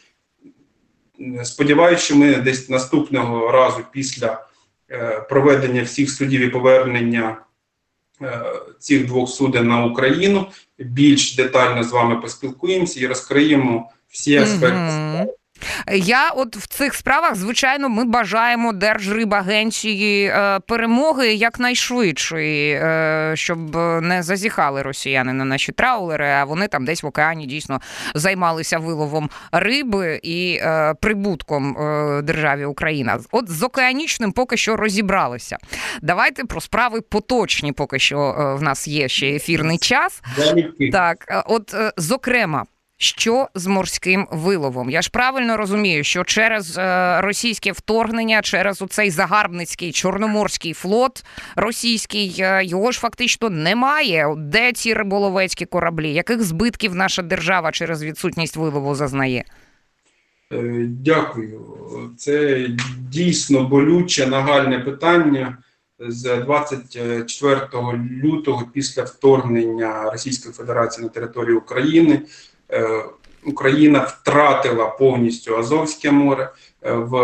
Сподіваюся, 1.43 2.03
що 2.03 2.15
ми 2.15 2.35
десь 2.35 2.69
наступного 2.69 3.51
разу 3.51 3.79
після 3.91 4.45
е, 4.91 5.25
проведення 5.29 5.83
всіх 5.83 6.11
судів 6.11 6.41
і 6.41 6.49
повернення 6.49 7.37
цих 8.79 9.05
двох 9.05 9.29
суден 9.29 9.67
на 9.67 9.85
Україну 9.85 10.47
більш 10.79 11.35
детально 11.35 11.83
з 11.83 11.91
вами 11.91 12.15
поспілкуємося 12.21 12.99
і 12.99 13.07
розкриємо 13.07 13.91
всі 14.09 14.37
аспекти. 14.37 15.33
Я 15.91 16.29
от 16.29 16.55
в 16.55 16.67
цих 16.67 16.93
справах, 16.93 17.35
звичайно, 17.35 17.89
ми 17.89 18.05
бажаємо 18.05 18.73
Держрибагенції 18.73 20.25
е, 20.25 20.59
перемоги 20.67 21.33
якнайшвидшої, 21.33 22.73
е, 22.73 23.31
щоб 23.35 23.75
не 24.01 24.23
зазіхали 24.23 24.81
росіяни 24.81 25.33
на 25.33 25.45
наші 25.45 25.71
траулери, 25.71 26.27
а 26.29 26.43
вони 26.43 26.67
там 26.67 26.85
десь 26.85 27.03
в 27.03 27.05
океані 27.05 27.45
дійсно 27.45 27.81
займалися 28.15 28.79
виловом 28.79 29.29
риби 29.51 30.19
і 30.23 30.59
е, 30.61 30.93
прибутком 31.01 31.77
державі 32.23 32.65
Україна. 32.65 33.19
От 33.31 33.49
з 33.49 33.63
океанічним 33.63 34.31
поки 34.31 34.57
що 34.57 34.75
розібралися. 34.75 35.57
Давайте 36.01 36.45
про 36.45 36.61
справи 36.61 37.01
поточні, 37.01 37.71
поки 37.71 37.99
що 37.99 38.55
в 38.59 38.63
нас 38.63 38.87
є 38.87 39.07
ще 39.07 39.27
ефірний 39.27 39.77
час. 39.77 40.21
Так, 40.91 41.43
от 41.47 41.75
зокрема. 41.97 42.65
Що 43.03 43.47
з 43.55 43.67
морським 43.67 44.27
виловом? 44.31 44.89
Я 44.89 45.01
ж 45.01 45.09
правильно 45.09 45.57
розумію, 45.57 46.03
що 46.03 46.23
через 46.23 46.77
е, 46.77 47.21
російське 47.21 47.71
вторгнення, 47.71 48.41
через 48.41 48.81
оцей 48.81 49.09
загарбницький 49.09 49.91
чорноморський 49.91 50.73
флот 50.73 51.25
російський, 51.55 52.35
е, 52.39 52.65
його 52.65 52.91
ж 52.91 52.99
фактично 52.99 53.49
немає. 53.49 54.35
Де 54.37 54.71
ці 54.73 54.93
риболовецькі 54.93 55.65
кораблі? 55.65 56.13
Яких 56.13 56.43
збитків 56.43 56.95
наша 56.95 57.21
держава 57.21 57.71
через 57.71 58.03
відсутність 58.03 58.57
вилову 58.57 58.95
зазнає? 58.95 59.43
Е, 60.53 60.85
Дякую. 60.87 61.61
Це 62.17 62.67
дійсно 62.99 63.63
болюче, 63.63 64.27
нагальне 64.27 64.79
питання. 64.79 65.57
З 66.07 66.37
24 66.37 67.59
лютого, 68.23 68.67
після 68.73 69.03
вторгнення 69.03 70.11
Російської 70.11 70.53
Федерації 70.53 71.03
на 71.03 71.09
територію 71.09 71.57
України, 71.57 72.21
Україна 73.45 73.99
втратила 73.99 74.85
повністю 74.87 75.57
Азовське 75.57 76.11
море. 76.11 76.51
Е, 76.83 76.93
В 76.93 77.15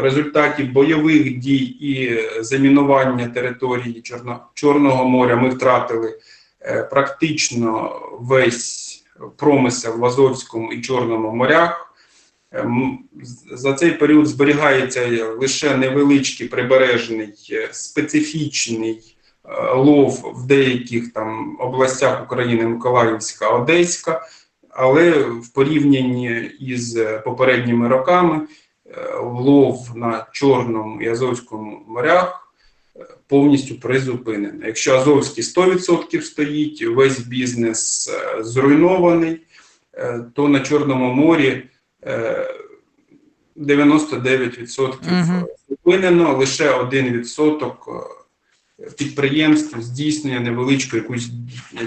результаті 0.00 0.62
бойових 0.62 1.38
дій 1.38 1.64
і 1.64 2.20
замінування 2.42 3.28
території 3.28 4.02
Чорно- 4.02 4.40
Чорного 4.54 5.04
моря 5.04 5.36
ми 5.36 5.48
втратили 5.48 6.18
е, 6.60 6.82
практично 6.82 8.00
весь 8.20 9.04
промисел 9.36 9.98
в 9.98 10.04
Азовському 10.04 10.72
і 10.72 10.80
Чорному 10.80 11.30
морях. 11.30 11.88
За 13.52 13.72
цей 13.72 13.90
період 13.90 14.26
зберігається 14.26 15.26
лише 15.40 15.76
невеличкий 15.76 16.48
прибережний 16.48 17.34
е, 17.52 17.68
специфічний 17.72 19.16
е, 19.44 19.74
лов 19.74 20.32
в 20.36 20.46
деяких 20.46 21.12
там 21.12 21.56
областях 21.60 22.22
України 22.24 22.66
Миколаївська, 22.66 23.48
Одеська, 23.48 24.26
але 24.72 25.10
в 25.22 25.48
порівнянні 25.48 26.50
із 26.60 26.98
попередніми 27.24 27.88
роками 27.88 28.40
е, 28.86 29.16
лов 29.22 29.90
на 29.94 30.26
Чорному 30.32 31.02
і 31.02 31.08
Азовському 31.08 31.84
морях 31.88 32.52
е, 32.96 33.06
повністю 33.26 33.80
призупинений. 33.80 34.66
Якщо 34.66 34.96
Азовський 34.96 35.44
100% 35.44 36.20
стоїть, 36.20 36.86
весь 36.86 37.20
бізнес 37.20 38.08
е, 38.08 38.44
зруйнований, 38.44 39.40
е, 39.94 40.24
то 40.34 40.48
на 40.48 40.60
Чорному 40.60 41.14
морі 41.14 41.62
е, 42.06 42.46
99% 43.56 45.44
зупинено, 45.68 46.36
лише 46.36 46.70
1% 46.70 47.64
е, 47.64 48.21
підприємств 48.98 49.80
здійснює 49.80 50.40
невеличку 50.40 50.96
якусь 50.96 51.30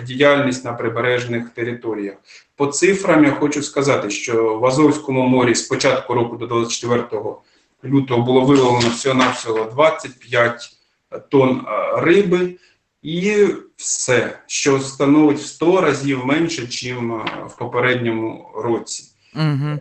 діяльність 0.04 0.66
на 0.66 0.74
прибережних 0.74 1.50
територіях. 1.50 2.16
По 2.56 2.68
цифрам 2.68 3.24
я 3.24 3.32
хочу 3.32 3.64
сказати, 3.64 4.10
що 4.10 4.58
в 4.60 4.66
Азовському 4.66 5.28
морі 5.28 5.56
з 5.56 5.62
початку 5.62 6.14
року 6.14 6.38
до 6.38 6.48
24 6.48 7.04
лютого 7.86 8.22
було 8.22 8.42
виловлено 8.42 8.90
всього-навсього 8.90 9.72
25 9.72 10.76
тонн 11.30 11.66
е, 11.68 12.02
риби, 12.02 12.56
і 13.02 13.48
все, 13.76 14.40
що 14.48 14.80
становить 14.80 15.38
в 15.38 15.46
100 15.46 15.82
разів 15.82 16.26
менше, 16.26 16.62
ніж 16.62 16.94
в 17.48 17.58
попередньому 17.58 18.52
році. 18.56 19.04
Угу. 19.36 19.80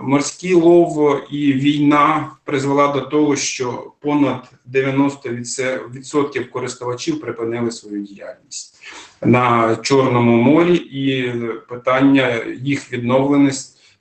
Морський 0.00 0.54
лов 0.54 1.20
і 1.30 1.52
війна 1.52 2.30
призвела 2.44 2.88
до 2.88 3.00
того, 3.00 3.36
що 3.36 3.92
понад 4.00 4.50
90% 4.72 6.44
користувачів 6.50 7.20
припинили 7.20 7.70
свою 7.70 8.02
діяльність 8.02 8.82
на 9.22 9.76
Чорному 9.76 10.36
морі, 10.36 10.74
і 10.76 11.32
питання 11.68 12.44
їх 12.62 12.92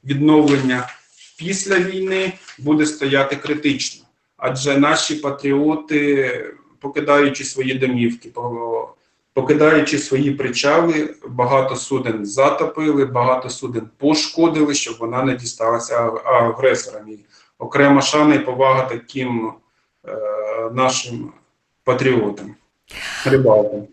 відновлення 0.04 0.88
після 1.38 1.80
війни 1.80 2.34
буде 2.60 2.86
стояти 2.86 3.36
критично. 3.36 4.06
Адже 4.38 4.78
наші 4.78 5.16
патріоти, 5.16 6.46
покидаючи 6.80 7.44
свої 7.44 7.74
домівки, 7.74 8.30
покидаючи 9.34 9.98
свої 9.98 10.32
причали, 10.32 11.16
багато 11.28 11.76
суден 11.76 12.26
затопили, 12.26 13.06
багато 13.06 13.50
суден 13.50 13.90
пошкодили, 13.98 14.74
щоб 14.74 14.96
вона 15.00 15.24
не 15.24 15.36
дісталася 15.36 15.96
аг- 16.06 16.22
агресорам. 16.28 17.10
І 17.10 17.20
окрема 17.60 18.02
шана 18.02 18.36
і 18.36 18.46
повага 18.46 18.86
таким 18.86 19.54
е, 20.08 20.12
нашим 20.74 21.34
патріотам, 21.84 22.56
рибалкам. 23.26 23.88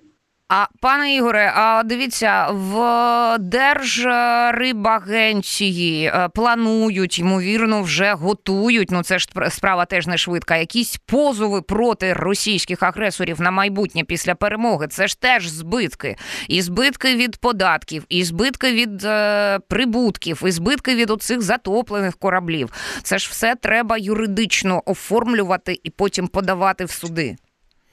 А 0.50 0.66
пане 0.80 1.14
Ігоре, 1.14 1.52
а 1.54 1.82
дивіться, 1.84 2.46
в 2.50 3.36
Держрибагенції 3.38 6.04
е, 6.04 6.28
планують, 6.34 7.18
ймовірно, 7.18 7.82
вже 7.82 8.12
готують. 8.12 8.90
Ну 8.90 9.02
це 9.02 9.18
ж 9.18 9.28
справа 9.50 9.84
теж 9.84 10.06
не 10.06 10.18
швидка. 10.18 10.56
Якісь 10.56 10.96
позови 10.96 11.62
проти 11.62 12.12
російських 12.12 12.82
агресорів 12.82 13.40
на 13.40 13.50
майбутнє 13.50 14.04
після 14.04 14.34
перемоги. 14.34 14.88
Це 14.88 15.08
ж 15.08 15.20
теж 15.20 15.48
збитки. 15.48 16.16
І 16.48 16.62
збитки 16.62 17.16
від 17.16 17.36
податків, 17.36 18.04
і 18.08 18.24
збитки 18.24 18.72
від 18.72 19.04
е, 19.04 19.58
прибутків, 19.68 20.42
і 20.46 20.50
збитки 20.50 20.94
від 20.94 21.10
оцих 21.10 21.42
затоплених 21.42 22.16
кораблів. 22.16 22.72
Це 23.02 23.18
ж 23.18 23.28
все 23.30 23.54
треба 23.54 23.98
юридично 23.98 24.82
оформлювати 24.86 25.80
і 25.82 25.90
потім 25.90 26.28
подавати 26.28 26.84
в 26.84 26.90
суди. 26.90 27.36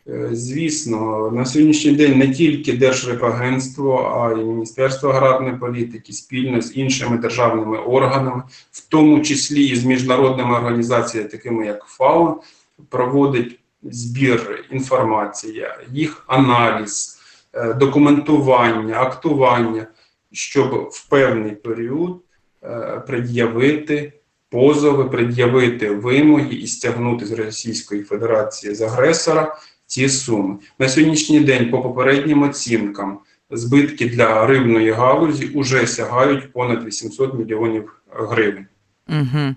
Е, 0.10 0.30
Звісно, 0.32 1.32
на 1.32 1.46
сьогоднішній 1.46 1.92
день 1.92 2.18
не 2.18 2.32
тільки 2.32 2.74
Держрибагентство, 2.74 4.22
а 4.22 4.40
й 4.40 4.44
Міністерство 4.44 5.10
аграрної 5.10 5.58
політики 5.58 6.14
спільно 6.14 6.62
з 6.62 6.78
іншими 6.78 7.18
державними 7.18 7.78
органами, 7.78 8.44
в 8.72 8.90
тому 8.90 9.22
числі 9.22 9.66
і 9.66 9.76
з 9.76 9.86
міжнародними 9.86 10.56
організаціями, 10.56 11.30
такими 11.30 11.66
як 11.66 11.86
ФАО, 11.86 12.42
проводить 12.90 13.60
збір 13.84 14.66
інформації, 14.72 15.68
їх 15.92 16.24
аналіз, 16.28 17.20
е, 17.54 17.74
документування, 17.74 19.02
актування, 19.02 19.88
щоб 20.32 20.90
в 20.92 21.10
певний 21.10 21.52
період 21.52 22.22
е, 22.64 23.04
пред'явити 23.08 24.14
позови, 24.50 25.06
пред'явити 25.06 25.90
вимоги 25.90 26.56
і 26.56 26.68
стягнути 26.68 27.26
з 27.26 27.32
Російської 27.32 28.04
Федерації 28.04 28.76
з 28.76 28.82
агресора 28.82 29.56
ці 29.96 30.10
суми. 30.10 30.56
На 30.80 30.90
сьогоднішній 30.90 31.40
день, 31.40 31.70
по 31.72 31.82
попереднім 31.82 32.44
оцінкам, 32.44 33.20
збитки 33.52 34.10
для 34.10 34.48
рибної 34.48 34.92
галузі 34.92 35.52
вже 35.56 35.88
сягають 35.88 36.54
понад 36.54 36.84
800 36.86 37.34
мільйонів 37.34 38.02
гривень. 38.12 38.66
Угу. 39.10 39.56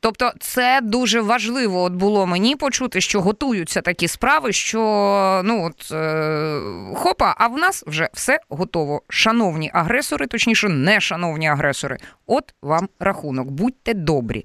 Тобто, 0.00 0.32
це 0.40 0.80
дуже 0.82 1.20
важливо 1.20 1.82
от 1.82 1.92
було 1.92 2.26
мені 2.26 2.56
почути, 2.56 3.00
що 3.00 3.20
готуються 3.20 3.80
такі 3.80 4.08
справи, 4.08 4.52
що 4.52 4.80
ну 5.44 5.66
от 5.66 5.92
е, 5.92 6.60
хопа, 6.94 7.34
а 7.38 7.46
в 7.46 7.58
нас 7.58 7.84
вже 7.86 8.08
все 8.12 8.40
готово. 8.48 9.02
Шановні 9.08 9.70
агресори, 9.74 10.26
точніше, 10.26 10.68
не 10.68 11.00
шановні 11.00 11.48
агресори. 11.48 11.98
От 12.26 12.54
вам 12.62 12.88
рахунок, 13.00 13.50
будьте 13.50 13.94
добрі. 13.94 14.44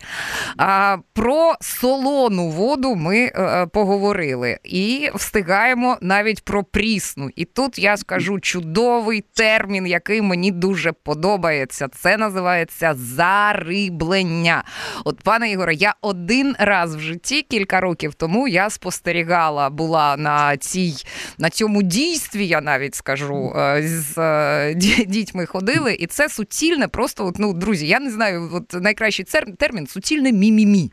А, 0.58 0.98
про 1.14 1.54
солону 1.62 2.50
воду 2.50 2.96
ми 2.96 3.18
е, 3.18 3.66
поговорили 3.66 4.58
і 4.64 5.10
встигаємо 5.16 5.98
навіть 6.02 6.46
про 6.46 6.64
прісну. 6.64 7.30
І 7.36 7.46
тут 7.46 7.80
я 7.80 7.98
скажу 7.98 8.40
чудовий 8.40 9.22
термін, 9.34 9.88
який 9.88 10.22
мені 10.22 10.52
дуже 10.52 10.92
подобається. 10.92 11.88
Це 11.88 12.18
називається 12.18 12.94
зариблення. 12.98 14.64
От, 15.04 15.22
пане 15.22 15.52
Ігоре, 15.52 15.74
я 15.74 15.96
один 16.02 16.56
раз 16.60 16.96
в 16.96 17.00
житті 17.00 17.42
кілька 17.42 17.80
років 17.80 18.14
тому 18.14 18.48
я 18.48 18.70
спостерігала, 18.70 19.70
була 19.70 20.18
на 20.18 20.58
цій 20.58 20.94
на 21.38 21.50
цьому 21.50 21.84
дійстві, 21.84 22.48
я 22.48 22.62
навіть 22.62 22.96
скажу, 22.96 23.54
е, 23.56 23.88
з 23.88 24.18
е, 24.18 24.74
дітьми 25.08 25.46
ходили, 25.46 25.94
і 25.94 26.08
це 26.08 26.30
суцільне, 26.30 26.88
просто 26.88 27.26
от, 27.26 27.40
ну, 27.40 27.54
друзі, 27.54 27.88
я 27.88 28.00
не 28.00 28.12
знаю, 28.12 28.50
от 28.54 28.84
найкращий 28.84 29.26
цер- 29.26 29.58
термін 29.58 29.88
суцільне 29.88 30.32
мімімі. 30.32 30.92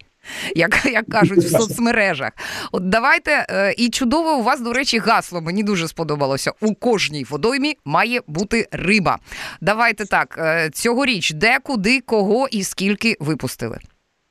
Як, 0.57 0.85
як 0.85 1.07
кажуть 1.07 1.39
в 1.39 1.51
соцмережах, 1.51 2.33
от 2.73 2.89
давайте 2.89 3.47
е, 3.51 3.75
і 3.77 3.89
чудово 3.89 4.37
у 4.37 4.43
вас, 4.43 4.61
до 4.61 4.73
речі, 4.73 4.99
гасло. 4.99 5.41
Мені 5.41 5.63
дуже 5.63 5.89
сподобалося. 5.89 6.53
У 6.61 6.75
кожній 6.75 7.25
водоймі 7.25 7.77
має 7.85 8.21
бути 8.27 8.69
риба. 8.73 9.19
Давайте 9.61 10.05
так. 10.05 10.39
Цьогоріч 10.73 11.33
де, 11.33 11.59
куди, 11.59 12.01
кого 12.01 12.49
і 12.49 12.65
скільки 12.65 13.17
випустили. 13.21 13.79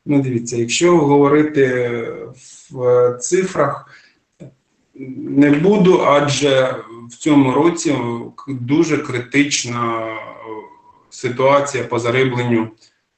Ну, 0.06 0.22
дивіться, 0.22 0.58
якщо 0.58 0.98
говорити 0.98 1.90
в 2.72 3.14
цифрах, 3.22 3.90
не 5.18 5.52
буду, 5.52 6.02
адже 6.06 6.76
в 7.10 7.16
цьому 7.16 7.52
році 7.52 7.96
дуже 8.48 8.98
критична 8.98 10.08
е, 10.08 10.16
ситуація 11.10 11.84
по 11.84 12.00
зарибленню 12.00 12.70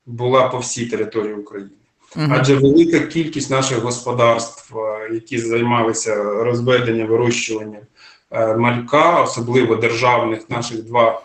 була 0.05 0.47
по 0.47 0.57
всій 0.57 0.85
території 0.85 1.33
України. 1.33 1.71
Адже 2.15 2.55
велика 2.55 2.99
кількість 2.99 3.51
наших 3.51 3.79
господарств, 3.79 4.77
е, 4.77 5.09
які 5.13 5.37
займалися 5.37 6.23
розведенням, 6.23 7.07
вирощуванням 7.07 7.81
е, 8.31 8.57
малька, 8.57 9.21
особливо 9.21 9.75
державних, 9.75 10.49
наших 10.49 10.83
два 10.83 11.21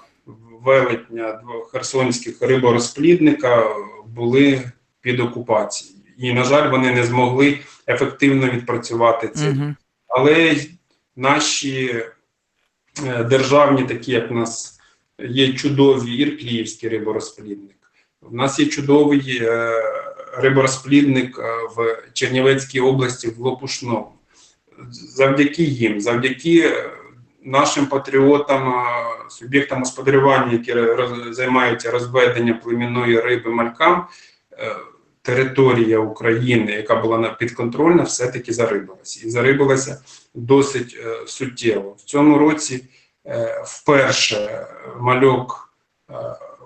велетня, 0.64 1.40
два 1.44 1.66
херсонських 1.72 2.42
риборозплідника, 2.42 3.64
були 4.06 4.62
під 5.06 5.20
окупацією. 5.20 5.96
І, 6.18 6.32
на 6.32 6.44
жаль, 6.44 6.70
вони 6.70 6.92
не 6.92 7.04
змогли 7.04 7.58
ефективно 7.88 8.46
відпрацювати 8.46 9.28
це. 9.28 9.50
Мгм. 9.52 9.76
Але 10.08 10.56
наші 11.16 12.04
е, 13.06 13.24
державні, 13.24 13.84
такі 13.84 14.12
як 14.12 14.30
в 14.30 14.34
нас 14.34 14.80
є 15.18 15.52
чудові 15.52 16.14
Іркліївський 16.14 16.88
риборозплідник. 16.88 17.76
У 18.22 18.36
нас 18.36 18.58
є 18.58 18.66
чудовий 18.66 19.38
е, 19.42 19.72
риборозплідник 20.38 21.38
е, 21.38 21.42
в 21.76 22.02
Чернівецькій 22.12 22.80
області 22.80 23.28
в 23.28 23.40
Лопушному. 23.40 24.12
Завдяки 24.90 25.62
їм, 25.62 26.00
завдяки 26.00 26.72
нашим 27.44 27.86
патріотам, 27.86 28.74
суб'єктам 29.28 29.78
господарювання, 29.78 30.52
які 30.52 30.72
роз- 30.72 31.32
займаються 31.32 31.90
розведенням 31.90 32.60
племінної 32.60 33.20
риби 33.20 33.50
малькам, 33.50 34.06
е, 34.52 34.76
територія 35.26 35.98
України, 35.98 36.72
яка 36.72 36.96
була 36.96 37.30
підконтрольна, 37.30 38.02
все-таки 38.02 38.52
зарибилася. 38.52 39.26
І 39.26 39.30
зарибилася 39.30 40.02
досить 40.34 40.98
е, 41.04 41.26
суттєво. 41.26 41.96
В 41.98 42.02
цьому 42.02 42.38
році 42.38 42.84
е, 43.26 43.62
вперше 43.66 44.66
мальок 45.00 45.62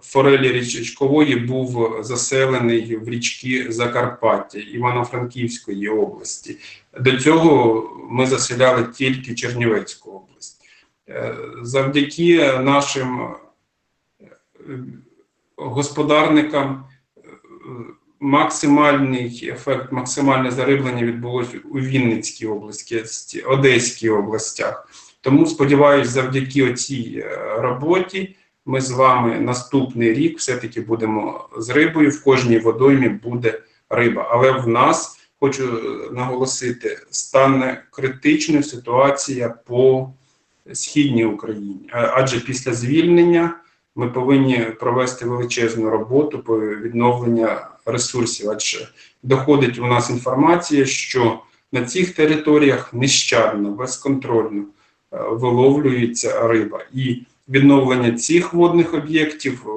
форелі 0.02 0.52
річкової 0.52 1.36
був 1.36 1.98
заселений 2.00 2.96
в 2.96 3.08
річки 3.08 3.72
Закарпаття 3.72 4.58
Івано-Франківської 4.58 5.88
області. 5.88 6.56
До 7.00 7.16
цього 7.16 7.82
ми 8.10 8.26
заселяли 8.26 8.84
тільки 8.84 9.34
Чернівецьку 9.34 10.10
область. 10.10 10.60
Е, 11.08 11.36
завдяки 11.62 12.52
нашим 12.58 13.34
господарникам 15.56 16.84
максимальний 18.20 19.48
ефект, 19.52 19.92
максимальне 19.92 20.50
зариблення 20.50 21.04
відбулося 21.04 21.58
у 21.70 21.78
Вінницькій 21.78 22.46
області, 22.46 23.40
Одеській 23.40 24.10
областях. 24.10 24.88
Тому 25.20 25.46
сподіваюся, 25.46 26.10
завдяки 26.10 26.74
цій 26.74 27.24
роботі 27.58 28.36
ми 28.66 28.80
з 28.80 28.90
вами 28.90 29.40
наступний 29.40 30.14
рік 30.14 30.38
все-таки 30.38 30.80
будемо 30.80 31.48
з 31.58 31.70
рибою. 31.70 32.10
В 32.10 32.24
кожній 32.24 32.58
водоймі 32.58 33.08
буде 33.08 33.60
риба. 33.90 34.28
Але 34.30 34.52
в 34.52 34.68
нас 34.68 35.18
хочу 35.40 35.80
наголосити, 36.12 36.98
стане 37.10 37.84
критичною 37.90 38.62
ситуація 38.62 39.54
по 39.66 40.10
східній 40.72 41.24
Україні, 41.24 41.90
адже 41.92 42.40
після 42.40 42.72
звільнення 42.72 43.56
ми 43.96 44.08
повинні 44.08 44.58
провести 44.58 45.26
величезну 45.26 45.90
роботу 45.90 46.38
по 46.38 46.60
відновленню 46.60 47.48
ресурсів. 47.90 48.50
Адже 48.50 48.88
доходить 49.22 49.78
у 49.78 49.86
нас 49.86 50.10
інформація, 50.10 50.86
що 50.86 51.40
на 51.72 51.84
цих 51.84 52.14
територіях 52.14 52.94
нещадно, 52.94 53.70
безконтрольно 53.70 54.60
е, 54.62 55.18
виловлюється 55.30 56.48
риба, 56.48 56.84
і 56.94 57.22
відновлення 57.48 58.12
цих 58.12 58.54
водних 58.54 58.94
об'єктів 58.94 59.62
е, 59.66 59.70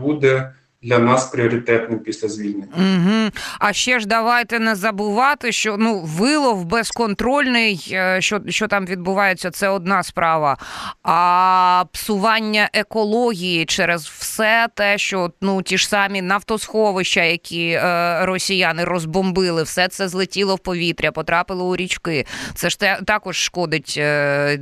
буде 0.00 0.52
для 0.84 0.98
нас 0.98 1.24
пріоритетним 1.24 1.98
після 1.98 2.28
звільнення. 2.28 2.66
Угу. 2.76 3.30
А 3.58 3.72
ще 3.72 4.00
ж 4.00 4.06
давайте 4.06 4.58
не 4.58 4.74
забувати, 4.74 5.52
що 5.52 5.76
ну 5.78 6.00
вилов 6.00 6.64
безконтрольний, 6.64 7.88
е, 7.92 8.20
що 8.20 8.40
що 8.48 8.68
там 8.68 8.86
відбувається, 8.86 9.50
це 9.50 9.68
одна 9.68 10.02
справа. 10.02 10.58
А 11.02 11.84
псування 11.92 12.70
екології 12.72 13.64
через 13.64 14.06
все 14.06 14.68
те, 14.74 14.98
що 14.98 15.30
ну 15.40 15.62
ті 15.62 15.78
ж 15.78 15.88
самі 15.88 16.22
нафтосховища, 16.22 17.22
які 17.22 17.68
е, 17.68 18.26
росіяни 18.26 18.84
розбомбили, 18.84 19.62
все 19.62 19.88
це 19.88 20.08
злетіло 20.08 20.54
в 20.54 20.58
повітря, 20.58 21.12
потрапило 21.12 21.68
у 21.68 21.76
річки. 21.76 22.26
Це 22.54 22.70
ж 22.70 22.80
те, 22.80 22.98
також 23.06 23.36
шкодить 23.36 23.94
е, 23.98 24.58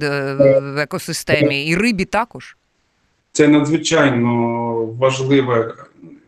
в 0.62 0.78
екосистемі, 0.78 1.66
і 1.66 1.76
рибі 1.76 2.04
також. 2.04 2.56
Це 3.32 3.48
надзвичайно 3.48 4.72
важливе 4.84 5.74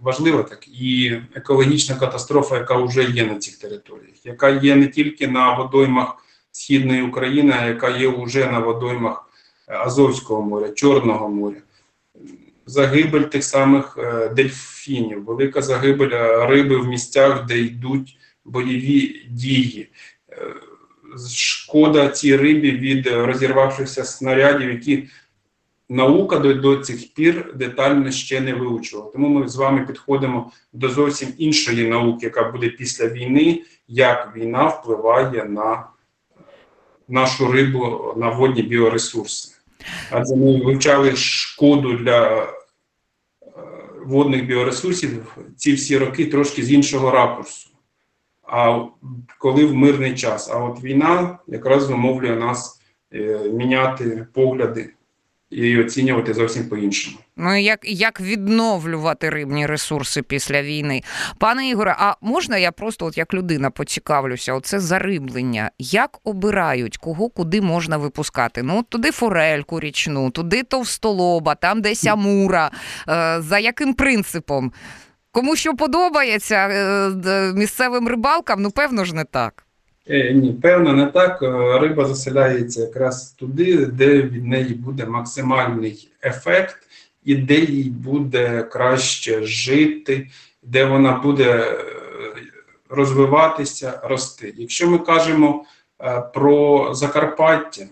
важлива 0.05 0.43
так 0.43 0.69
і 0.69 1.21
екологічна 1.35 1.97
катастрофа, 1.97 2.57
яка 2.57 2.77
вже 2.77 3.05
є 3.05 3.27
на 3.27 3.39
цих 3.39 3.59
територіях, 3.59 4.27
яка 4.27 4.49
є 4.49 4.77
не 4.77 4.87
тільки 4.87 5.29
на 5.29 5.55
водоймах 5.55 6.17
Східної 6.57 7.03
України, 7.03 7.55
а 7.61 7.67
яка 7.67 7.89
є 7.89 8.09
вже 8.09 8.47
на 8.47 8.59
водоймах 8.59 9.29
Азовського 9.67 10.43
моря, 10.43 10.71
Чорного 10.71 11.29
моря. 11.29 11.57
Загибель 12.67 13.23
тих 13.23 13.45
самих 13.45 13.99
е, 13.99 14.29
дельфінів, 14.29 15.25
велика 15.25 15.63
загибель 15.63 16.11
е, 16.13 16.47
риби 16.47 16.77
в 16.77 16.87
місцях, 16.87 17.47
де 17.47 17.59
йдуть 17.59 18.19
бойові 18.45 19.27
дії. 19.31 19.89
Е, 20.31 20.55
шкода 21.29 22.09
цій 22.09 22.37
рибі 22.37 22.71
від 22.71 23.07
розірвавшихся 23.07 24.05
снарядів, 24.05 24.71
які 24.71 25.09
наука 25.89 26.39
до, 26.39 26.55
до 26.55 26.77
цих 26.77 27.15
пір 27.15 27.53
детально 27.55 28.11
ще 28.11 28.41
не 28.41 28.55
вивчувала. 28.55 29.11
Тому 29.11 29.29
ми 29.29 29.49
з 29.49 29.57
вами 29.57 29.87
підходимо 29.87 30.51
до 30.73 30.89
зовсім 30.89 31.29
іншої 31.39 31.89
науки, 31.89 32.27
яка 32.27 32.51
буде 32.51 32.69
після 32.69 33.09
війни, 33.09 33.63
як 33.89 34.37
війна 34.37 34.67
впливає 34.67 35.45
на 35.45 35.87
нашу 37.09 37.53
рибу, 37.53 38.15
на 38.17 38.31
водні 38.31 38.63
біоресурси. 38.63 39.51
Адже 40.11 40.37
ми 40.37 40.61
вивчали 40.61 41.17
шкоду 41.17 41.93
для 41.93 42.43
е, 42.43 42.47
водних 44.07 44.47
біоресурсів 44.47 45.37
ці 45.57 45.73
всі 45.73 45.99
роки 45.99 46.27
трошки 46.27 46.63
з 46.63 46.73
іншого 46.73 47.11
ракурсу. 47.11 47.71
А 48.43 48.85
коли 49.39 49.65
в 49.65 49.75
мирний 49.75 50.15
час. 50.15 50.51
А 50.51 50.59
от 50.59 50.83
війна 50.83 51.39
якраз 51.47 51.91
вимовлює 51.91 52.37
нас 52.37 52.81
е, 53.13 53.39
міняти 53.53 54.27
погляди 54.33 54.91
і 55.55 55.81
оцінювати 55.81 56.35
зовсім 56.35 56.69
по-іншому. 56.69 57.17
Ну 57.37 57.57
як 57.61 57.81
як 57.83 58.21
відновлювати 58.21 59.31
рибні 59.31 59.67
ресурси 59.67 60.23
після 60.23 60.63
війни, 60.63 61.03
пане 61.39 61.69
Ігоре? 61.69 61.97
А 61.99 62.15
можна 62.21 62.59
я 62.59 62.73
просто, 62.73 63.07
от 63.07 63.19
як 63.19 63.35
людина, 63.35 63.71
поцікавлюся? 63.71 64.55
Оце 64.55 64.81
зариблення. 64.81 65.71
Як 65.79 66.19
обирають, 66.25 66.97
кого 66.97 67.29
куди 67.29 67.61
можна 67.61 67.97
випускати? 67.97 68.63
Ну 68.63 68.83
туди 68.83 69.11
форельку 69.11 69.81
річну, 69.81 70.31
туди 70.31 70.63
товстолоба, 70.63 71.55
там 71.55 71.83
десь 71.83 72.07
амура. 72.07 72.71
Е, 73.09 73.41
за 73.41 73.59
яким 73.59 73.95
принципом? 73.95 74.73
Кому 75.33 75.57
що 75.57 75.75
подобається 75.75 76.57
е, 76.57 77.53
місцевим 77.55 78.09
рибалкам? 78.09 78.63
Ну 78.63 78.71
певно 78.71 79.05
ж 79.05 79.15
не 79.15 79.25
так. 79.25 79.67
Е, 80.09 80.33
ні, 80.33 80.53
певно, 80.53 80.93
не 80.93 81.07
так. 81.07 81.43
Е, 81.43 81.79
риба 81.79 82.05
заселяється 82.05 82.81
якраз 82.81 83.31
туди, 83.31 83.87
де 83.87 84.23
від 84.23 84.47
неї 84.47 84.75
буде 84.75 85.07
максимальний 85.07 86.09
ефект, 86.23 86.77
і 87.25 87.35
де 87.35 87.55
їй 87.55 87.91
буде 87.91 88.63
краще 88.63 89.43
жити, 89.43 90.31
де 90.63 90.85
вона 90.85 91.13
буде 91.13 91.45
е, 91.45 91.85
розвиватися, 92.89 94.01
рости. 94.05 94.55
Якщо 94.57 94.91
ми 94.91 94.99
кажемо 94.99 95.65
про 96.35 96.89
Закарпаття, 96.95 97.87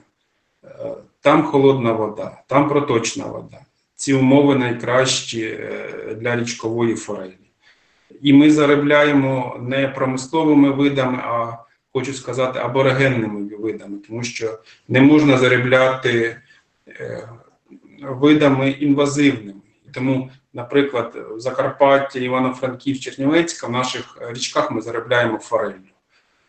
там 1.20 1.42
холодна 1.42 1.92
вода, 1.92 2.38
там 2.46 2.68
проточна 2.68 3.26
вода. 3.26 3.58
Ці 3.94 4.14
умови 4.14 4.54
найкращі 4.54 5.58
для 6.16 6.36
річкової 6.36 6.94
форелі. 6.94 7.38
І 8.22 8.32
ми 8.32 8.50
заробляємо 8.50 9.56
не 9.60 9.88
промисловими 9.88 10.70
видами, 10.70 11.18
а 11.24 11.58
хочу 11.92 12.12
сказати, 12.14 12.58
аборигенними 12.58 13.56
видами, 13.56 13.98
тому 14.08 14.22
що 14.22 14.58
не 14.88 15.00
можна 15.00 15.38
заробляти 15.38 16.36
е, 16.88 17.28
видами 18.02 18.70
інвазивними. 18.70 19.60
Тому, 19.94 20.30
наприклад, 20.52 21.26
в 21.30 21.40
Закарпатті, 21.40 22.20
Івано-Франків, 22.20 23.00
Чернівецька 23.00 23.66
в 23.66 23.70
наших 23.70 24.18
річках 24.20 24.70
ми 24.70 24.80
заробляємо 24.80 25.38
форель. 25.38 25.72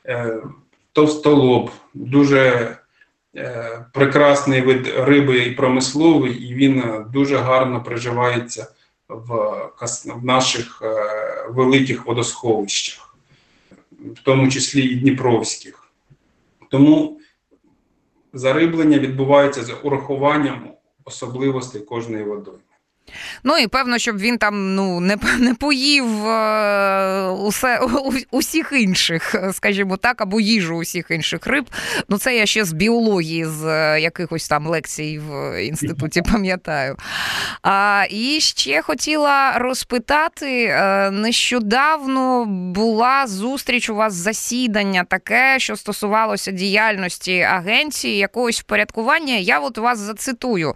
Е, 0.05 0.37
товстолоб, 0.91 1.71
дуже 1.93 2.75
е, 3.35 3.85
прекрасний 3.93 4.61
вид 4.61 4.93
риби 4.97 5.39
і 5.39 5.51
промисловий, 5.51 6.33
і 6.33 6.53
він 6.53 7.05
дуже 7.13 7.37
гарно 7.37 7.83
приживається 7.83 8.67
в, 9.09 9.35
в 10.05 10.25
наших 10.25 10.81
великих 11.49 12.05
водосховищах 12.05 13.12
в 14.05 14.23
тому 14.23 14.47
числі 14.47 14.81
і 14.81 14.95
Дніпровських. 14.95 15.93
Тому 16.69 17.19
зариблення 18.33 18.99
відбувається 18.99 19.63
з 19.63 19.73
урахуванням 19.83 20.73
особливостей 21.05 21.81
кожної 21.81 22.23
водойми. 22.23 22.59
Ну 23.43 23.57
і 23.57 23.67
певно, 23.67 23.97
щоб 23.97 24.17
він 24.17 24.37
там 24.37 24.75
ну 24.75 24.99
не 24.99 25.17
не 25.39 25.53
поїв 25.53 26.27
е, 26.27 27.27
усе 27.29 27.79
у, 27.79 28.13
усіх 28.31 28.73
інших, 28.75 29.35
скажімо 29.53 29.97
так, 29.97 30.21
або 30.21 30.39
їжу 30.39 30.75
усіх 30.75 31.05
інших 31.09 31.47
риб. 31.47 31.69
Ну 32.09 32.17
це 32.17 32.35
я 32.35 32.45
ще 32.45 32.65
з 32.65 32.73
біології, 32.73 33.45
з 33.45 33.65
е, 33.65 34.01
якихось 34.01 34.47
там 34.47 34.67
лекцій 34.67 35.21
в 35.27 35.61
інституті 35.63 36.21
пам'ятаю. 36.21 36.97
А, 37.61 38.05
І 38.09 38.39
ще 38.39 38.81
хотіла 38.81 39.51
розпитати: 39.57 40.63
е, 40.63 41.11
нещодавно 41.11 42.45
була 42.45 43.27
зустріч 43.27 43.89
у 43.89 43.95
вас 43.95 44.13
засідання 44.13 45.03
таке, 45.03 45.55
що 45.59 45.75
стосувалося 45.75 46.51
діяльності 46.51 47.41
агенції, 47.41 48.17
якогось 48.17 48.59
впорядкування. 48.59 49.35
Я 49.35 49.59
от 49.59 49.77
вас 49.77 49.99
зацитую, 49.99 50.73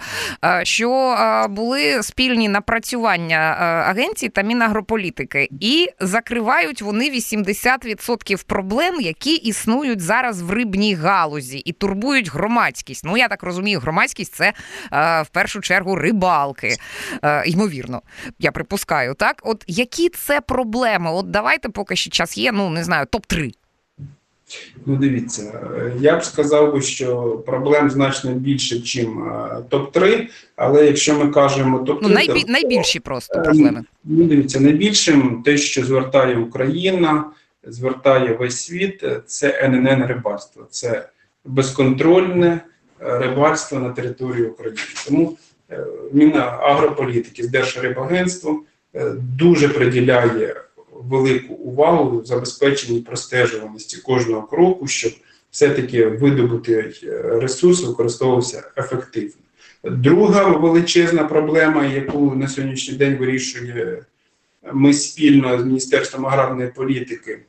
що 0.63 1.15
були 1.49 2.03
спільні 2.17 2.49
напрацювання 2.49 3.57
е, 3.59 3.63
агенції 3.63 4.29
та 4.29 4.41
мінагрополітики, 4.41 5.49
і 5.59 5.89
закривають 5.99 6.81
вони 6.81 7.11
80% 7.11 8.45
проблем, 8.45 9.01
які 9.01 9.35
існують 9.35 10.01
зараз 10.01 10.41
в 10.41 10.51
рибній 10.51 10.93
галузі 10.93 11.57
і 11.57 11.71
турбують 11.71 12.31
громадськість. 12.31 13.05
Ну 13.05 13.17
я 13.17 13.27
так 13.27 13.43
розумію, 13.43 13.79
громадськість 13.79 14.35
це 14.35 14.53
е, 14.93 15.21
в 15.21 15.27
першу 15.27 15.61
чергу 15.61 15.95
рибалки. 15.95 16.77
Е, 17.23 17.43
ймовірно, 17.45 18.01
я 18.39 18.51
припускаю. 18.51 19.13
Так, 19.13 19.41
от 19.43 19.63
які 19.67 20.09
це 20.09 20.41
проблеми? 20.41 21.11
От 21.11 21.31
давайте 21.31 21.69
поки 21.69 21.95
що 21.95 22.09
час 22.09 22.37
є. 22.37 22.51
Ну 22.51 22.69
не 22.69 22.83
знаю, 22.83 23.05
топ 23.05 23.25
3 23.25 23.51
Ну, 24.85 24.95
дивіться, 24.95 25.69
е, 25.77 25.93
я 25.99 26.17
б 26.17 26.23
сказав 26.23 26.73
би, 26.73 26.81
що 26.81 27.31
проблем 27.45 27.89
значно 27.89 28.31
більше, 28.31 28.75
ніж 28.75 28.99
топ-3, 29.69 30.27
але 30.55 30.85
якщо 30.85 31.19
ми 31.19 31.31
кажемо 31.31 31.77
топ-3, 31.79 31.99
Ну, 32.01 32.09
найбі... 32.09 32.43
то, 32.43 32.51
найбільші 32.51 32.99
просто 32.99 33.37
Ем, 33.37 33.43
проблеми. 33.43 33.83
Ну, 34.03 34.23
дивіться, 34.23 34.59
найбільшим 34.59 35.41
те, 35.45 35.57
що 35.57 35.85
звертає 35.85 36.37
Україна, 36.37 37.25
звертає 37.67 38.33
весь 38.33 38.59
світ, 38.59 39.03
е, 39.03 39.21
це 39.25 39.59
ННН 39.63 40.05
рибальство. 40.05 40.67
Це 40.69 41.09
безконтрольне 41.45 42.47
е, 43.01 43.17
рибальство 43.17 43.79
на 43.79 43.89
території 43.89 44.45
України. 44.45 44.79
Тому 45.07 45.37
е, 45.71 45.85
Мінагрополітики 46.13 47.43
з 47.43 47.49
Держрибагентством 47.49 48.63
е, 48.95 49.11
дуже 49.37 49.69
приділяє 49.69 50.55
велику 51.03 51.53
увагу 51.53 52.25
забезпеченні 52.25 52.99
простежуваності 52.99 53.97
кожного 53.97 54.47
кроку, 54.47 54.87
щоб 54.87 55.11
все-таки 55.51 56.05
видобутий 56.05 56.99
е, 57.03 57.21
ресурс 57.21 57.83
використовувався 57.83 58.71
ефективно. 58.77 59.41
Друга 59.83 60.43
величезна 60.43 61.23
проблема, 61.23 61.85
яку 61.85 62.35
на 62.35 62.47
сьогоднішній 62.47 62.95
день 62.95 63.17
вирішує 63.17 64.05
ми 64.73 64.93
спільно 64.93 65.59
з 65.59 65.65
Міністерством 65.65 66.25
аграрної 66.25 66.69
політики, 66.69 67.39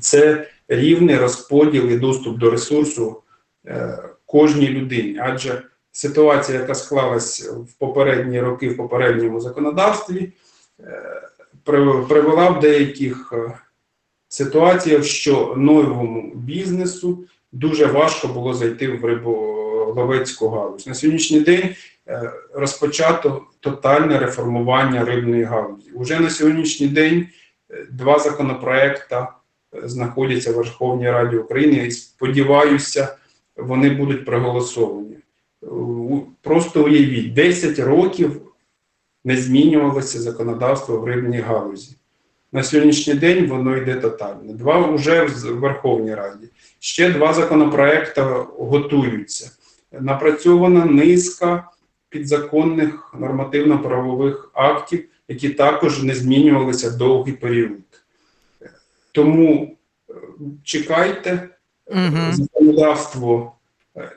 це 0.00 0.46
рівний 0.68 1.16
розподіл 1.16 1.90
і 1.90 1.96
доступ 1.96 2.38
до 2.38 2.50
ресурсу 2.50 3.22
е, 3.66 3.98
кожній 4.26 4.68
людині. 4.68 5.18
Адже 5.22 5.62
ситуація, 5.92 6.60
яка 6.60 6.74
склалась 6.74 7.48
в 7.48 7.72
попередні 7.78 8.40
роки 8.40 8.68
в 8.68 8.76
попередньому 8.76 9.40
законодавстві, 9.40 10.32
е, 10.80 11.28
привела 11.64 12.50
в 12.50 12.60
деяких 12.60 13.32
е, 13.32 13.58
ситуаціях, 14.28 15.04
що 15.04 15.54
новому 15.56 16.32
бізнесу 16.34 17.24
дуже 17.52 17.86
важко 17.86 18.28
було 18.28 18.54
зайти 18.54 18.88
в 18.88 19.04
риболовецьку 19.04 20.48
галузь. 20.48 20.86
На 20.86 20.94
сьогоднішній 20.94 21.40
день 21.40 21.74
е, 22.08 22.32
розпочато 22.54 23.42
тотальне 23.60 24.18
реформування 24.18 25.04
рибної 25.04 25.42
галузі. 25.42 25.90
Уже 25.90 26.20
на 26.20 26.30
сьогоднішній 26.30 26.88
день 26.88 27.26
е, 27.70 27.86
два 27.90 28.18
законопроекти 28.18 29.16
е, 29.16 29.28
знаходяться 29.84 30.52
в 30.52 30.54
Верховній 30.54 31.10
Раді 31.10 31.36
України 31.36 31.86
і 31.86 31.90
сподіваюся, 31.90 33.16
вони 33.56 33.90
будуть 33.90 34.24
проголосовані. 34.24 35.16
Е, 35.62 35.66
Просто 36.42 36.84
уявіть, 36.84 37.32
10 37.34 37.78
років 37.78 38.40
не 39.24 39.36
змінювалося 39.36 40.20
законодавство 40.20 40.98
в 40.98 41.04
рибній 41.04 41.40
галузі. 41.40 41.96
На 42.52 42.62
сьогоднішній 42.62 43.14
день 43.14 43.46
воно 43.46 43.76
йде 43.76 43.94
тотально. 43.94 44.52
Два 44.52 44.90
вже 44.90 45.24
в 45.24 45.58
Верховній 45.58 46.14
Раді. 46.14 46.48
Ще 46.78 47.10
два 47.10 47.32
законопроекти 47.34 48.20
готуються. 48.58 49.50
Напрацьована 49.92 50.84
низка 50.84 51.70
підзаконних 52.08 53.14
нормативно-правових 53.18 54.50
актів, 54.54 55.04
які 55.28 55.48
також 55.50 56.02
не 56.02 56.14
змінювалися 56.14 56.90
довгий 56.90 57.34
період. 57.34 57.80
Тому 59.12 59.76
е, 60.10 60.14
чекайте, 60.64 61.48
Мгм. 61.92 62.32
законодавство 62.32 63.52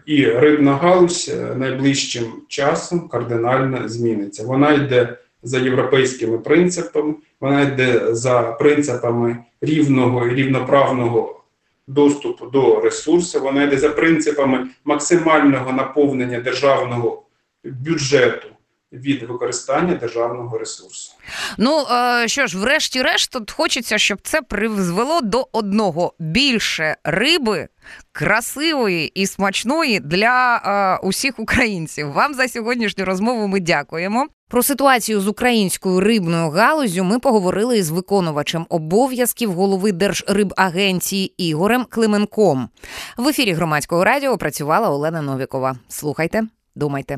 і 0.06 0.26
рибна 0.26 0.76
галузь 0.76 1.32
е, 1.34 1.56
найближчим 1.56 2.24
часом 2.48 3.08
кардинально 3.08 3.88
зміниться. 3.88 4.44
Вона 4.44 4.74
йде 4.74 5.18
за 5.44 5.60
європейськими 5.60 6.38
принципами, 6.38 7.16
вона 7.40 7.62
йде 7.62 8.16
за 8.16 8.42
принципами 8.42 9.38
рівного 9.62 10.28
і 10.28 10.36
рівноправного 10.36 11.44
доступу 11.88 12.46
до 12.46 12.80
ресурсів, 12.80 13.42
вона 13.42 13.64
йде 13.64 13.78
за 13.78 13.90
принципами 13.90 14.68
максимального 14.86 15.72
наповнення 15.72 16.40
державного 16.40 17.24
бюджету 17.64 18.48
від 18.92 19.24
використання 19.24 19.96
державного 19.96 20.58
ресурсу. 20.58 21.14
Ну 21.58 21.86
е, 21.92 22.28
що 22.28 22.48
ж, 22.48 22.58
врешті-решт, 22.58 23.32
тут 23.32 23.52
хочеться, 23.52 23.98
щоб 23.98 24.20
це 24.24 24.42
призвело 24.42 25.22
до 25.22 25.48
одного 25.52 26.14
більше 26.20 26.98
риби. 27.04 27.68
Красивої 28.12 29.08
і 29.08 29.28
смачної 29.28 30.00
для 30.00 30.56
е, 30.56 31.08
усіх 31.08 31.40
українців. 31.40 32.12
Вам 32.12 32.34
за 32.34 32.48
сьогоднішню 32.48 33.06
розмову 33.06 33.48
ми 33.48 33.60
дякуємо. 33.60 34.28
Про 34.50 34.64
ситуацію 34.64 35.22
з 35.22 35.28
українською 35.28 36.00
рибною 36.00 36.50
галузю 36.50 37.04
ми 37.04 37.20
поговорили 37.20 37.78
із 37.78 37.90
виконувачем 37.90 38.66
обов'язків 38.70 39.54
голови 39.54 39.92
Держрибагенції 39.92 41.34
Ігорем 41.38 41.86
Клименком. 41.90 42.70
В 43.18 43.28
ефірі 43.28 43.54
громадського 43.54 44.04
радіо 44.04 44.38
працювала 44.38 44.90
Олена 44.90 45.22
Новікова. 45.22 45.76
Слухайте, 45.88 46.44
думайте. 46.76 47.18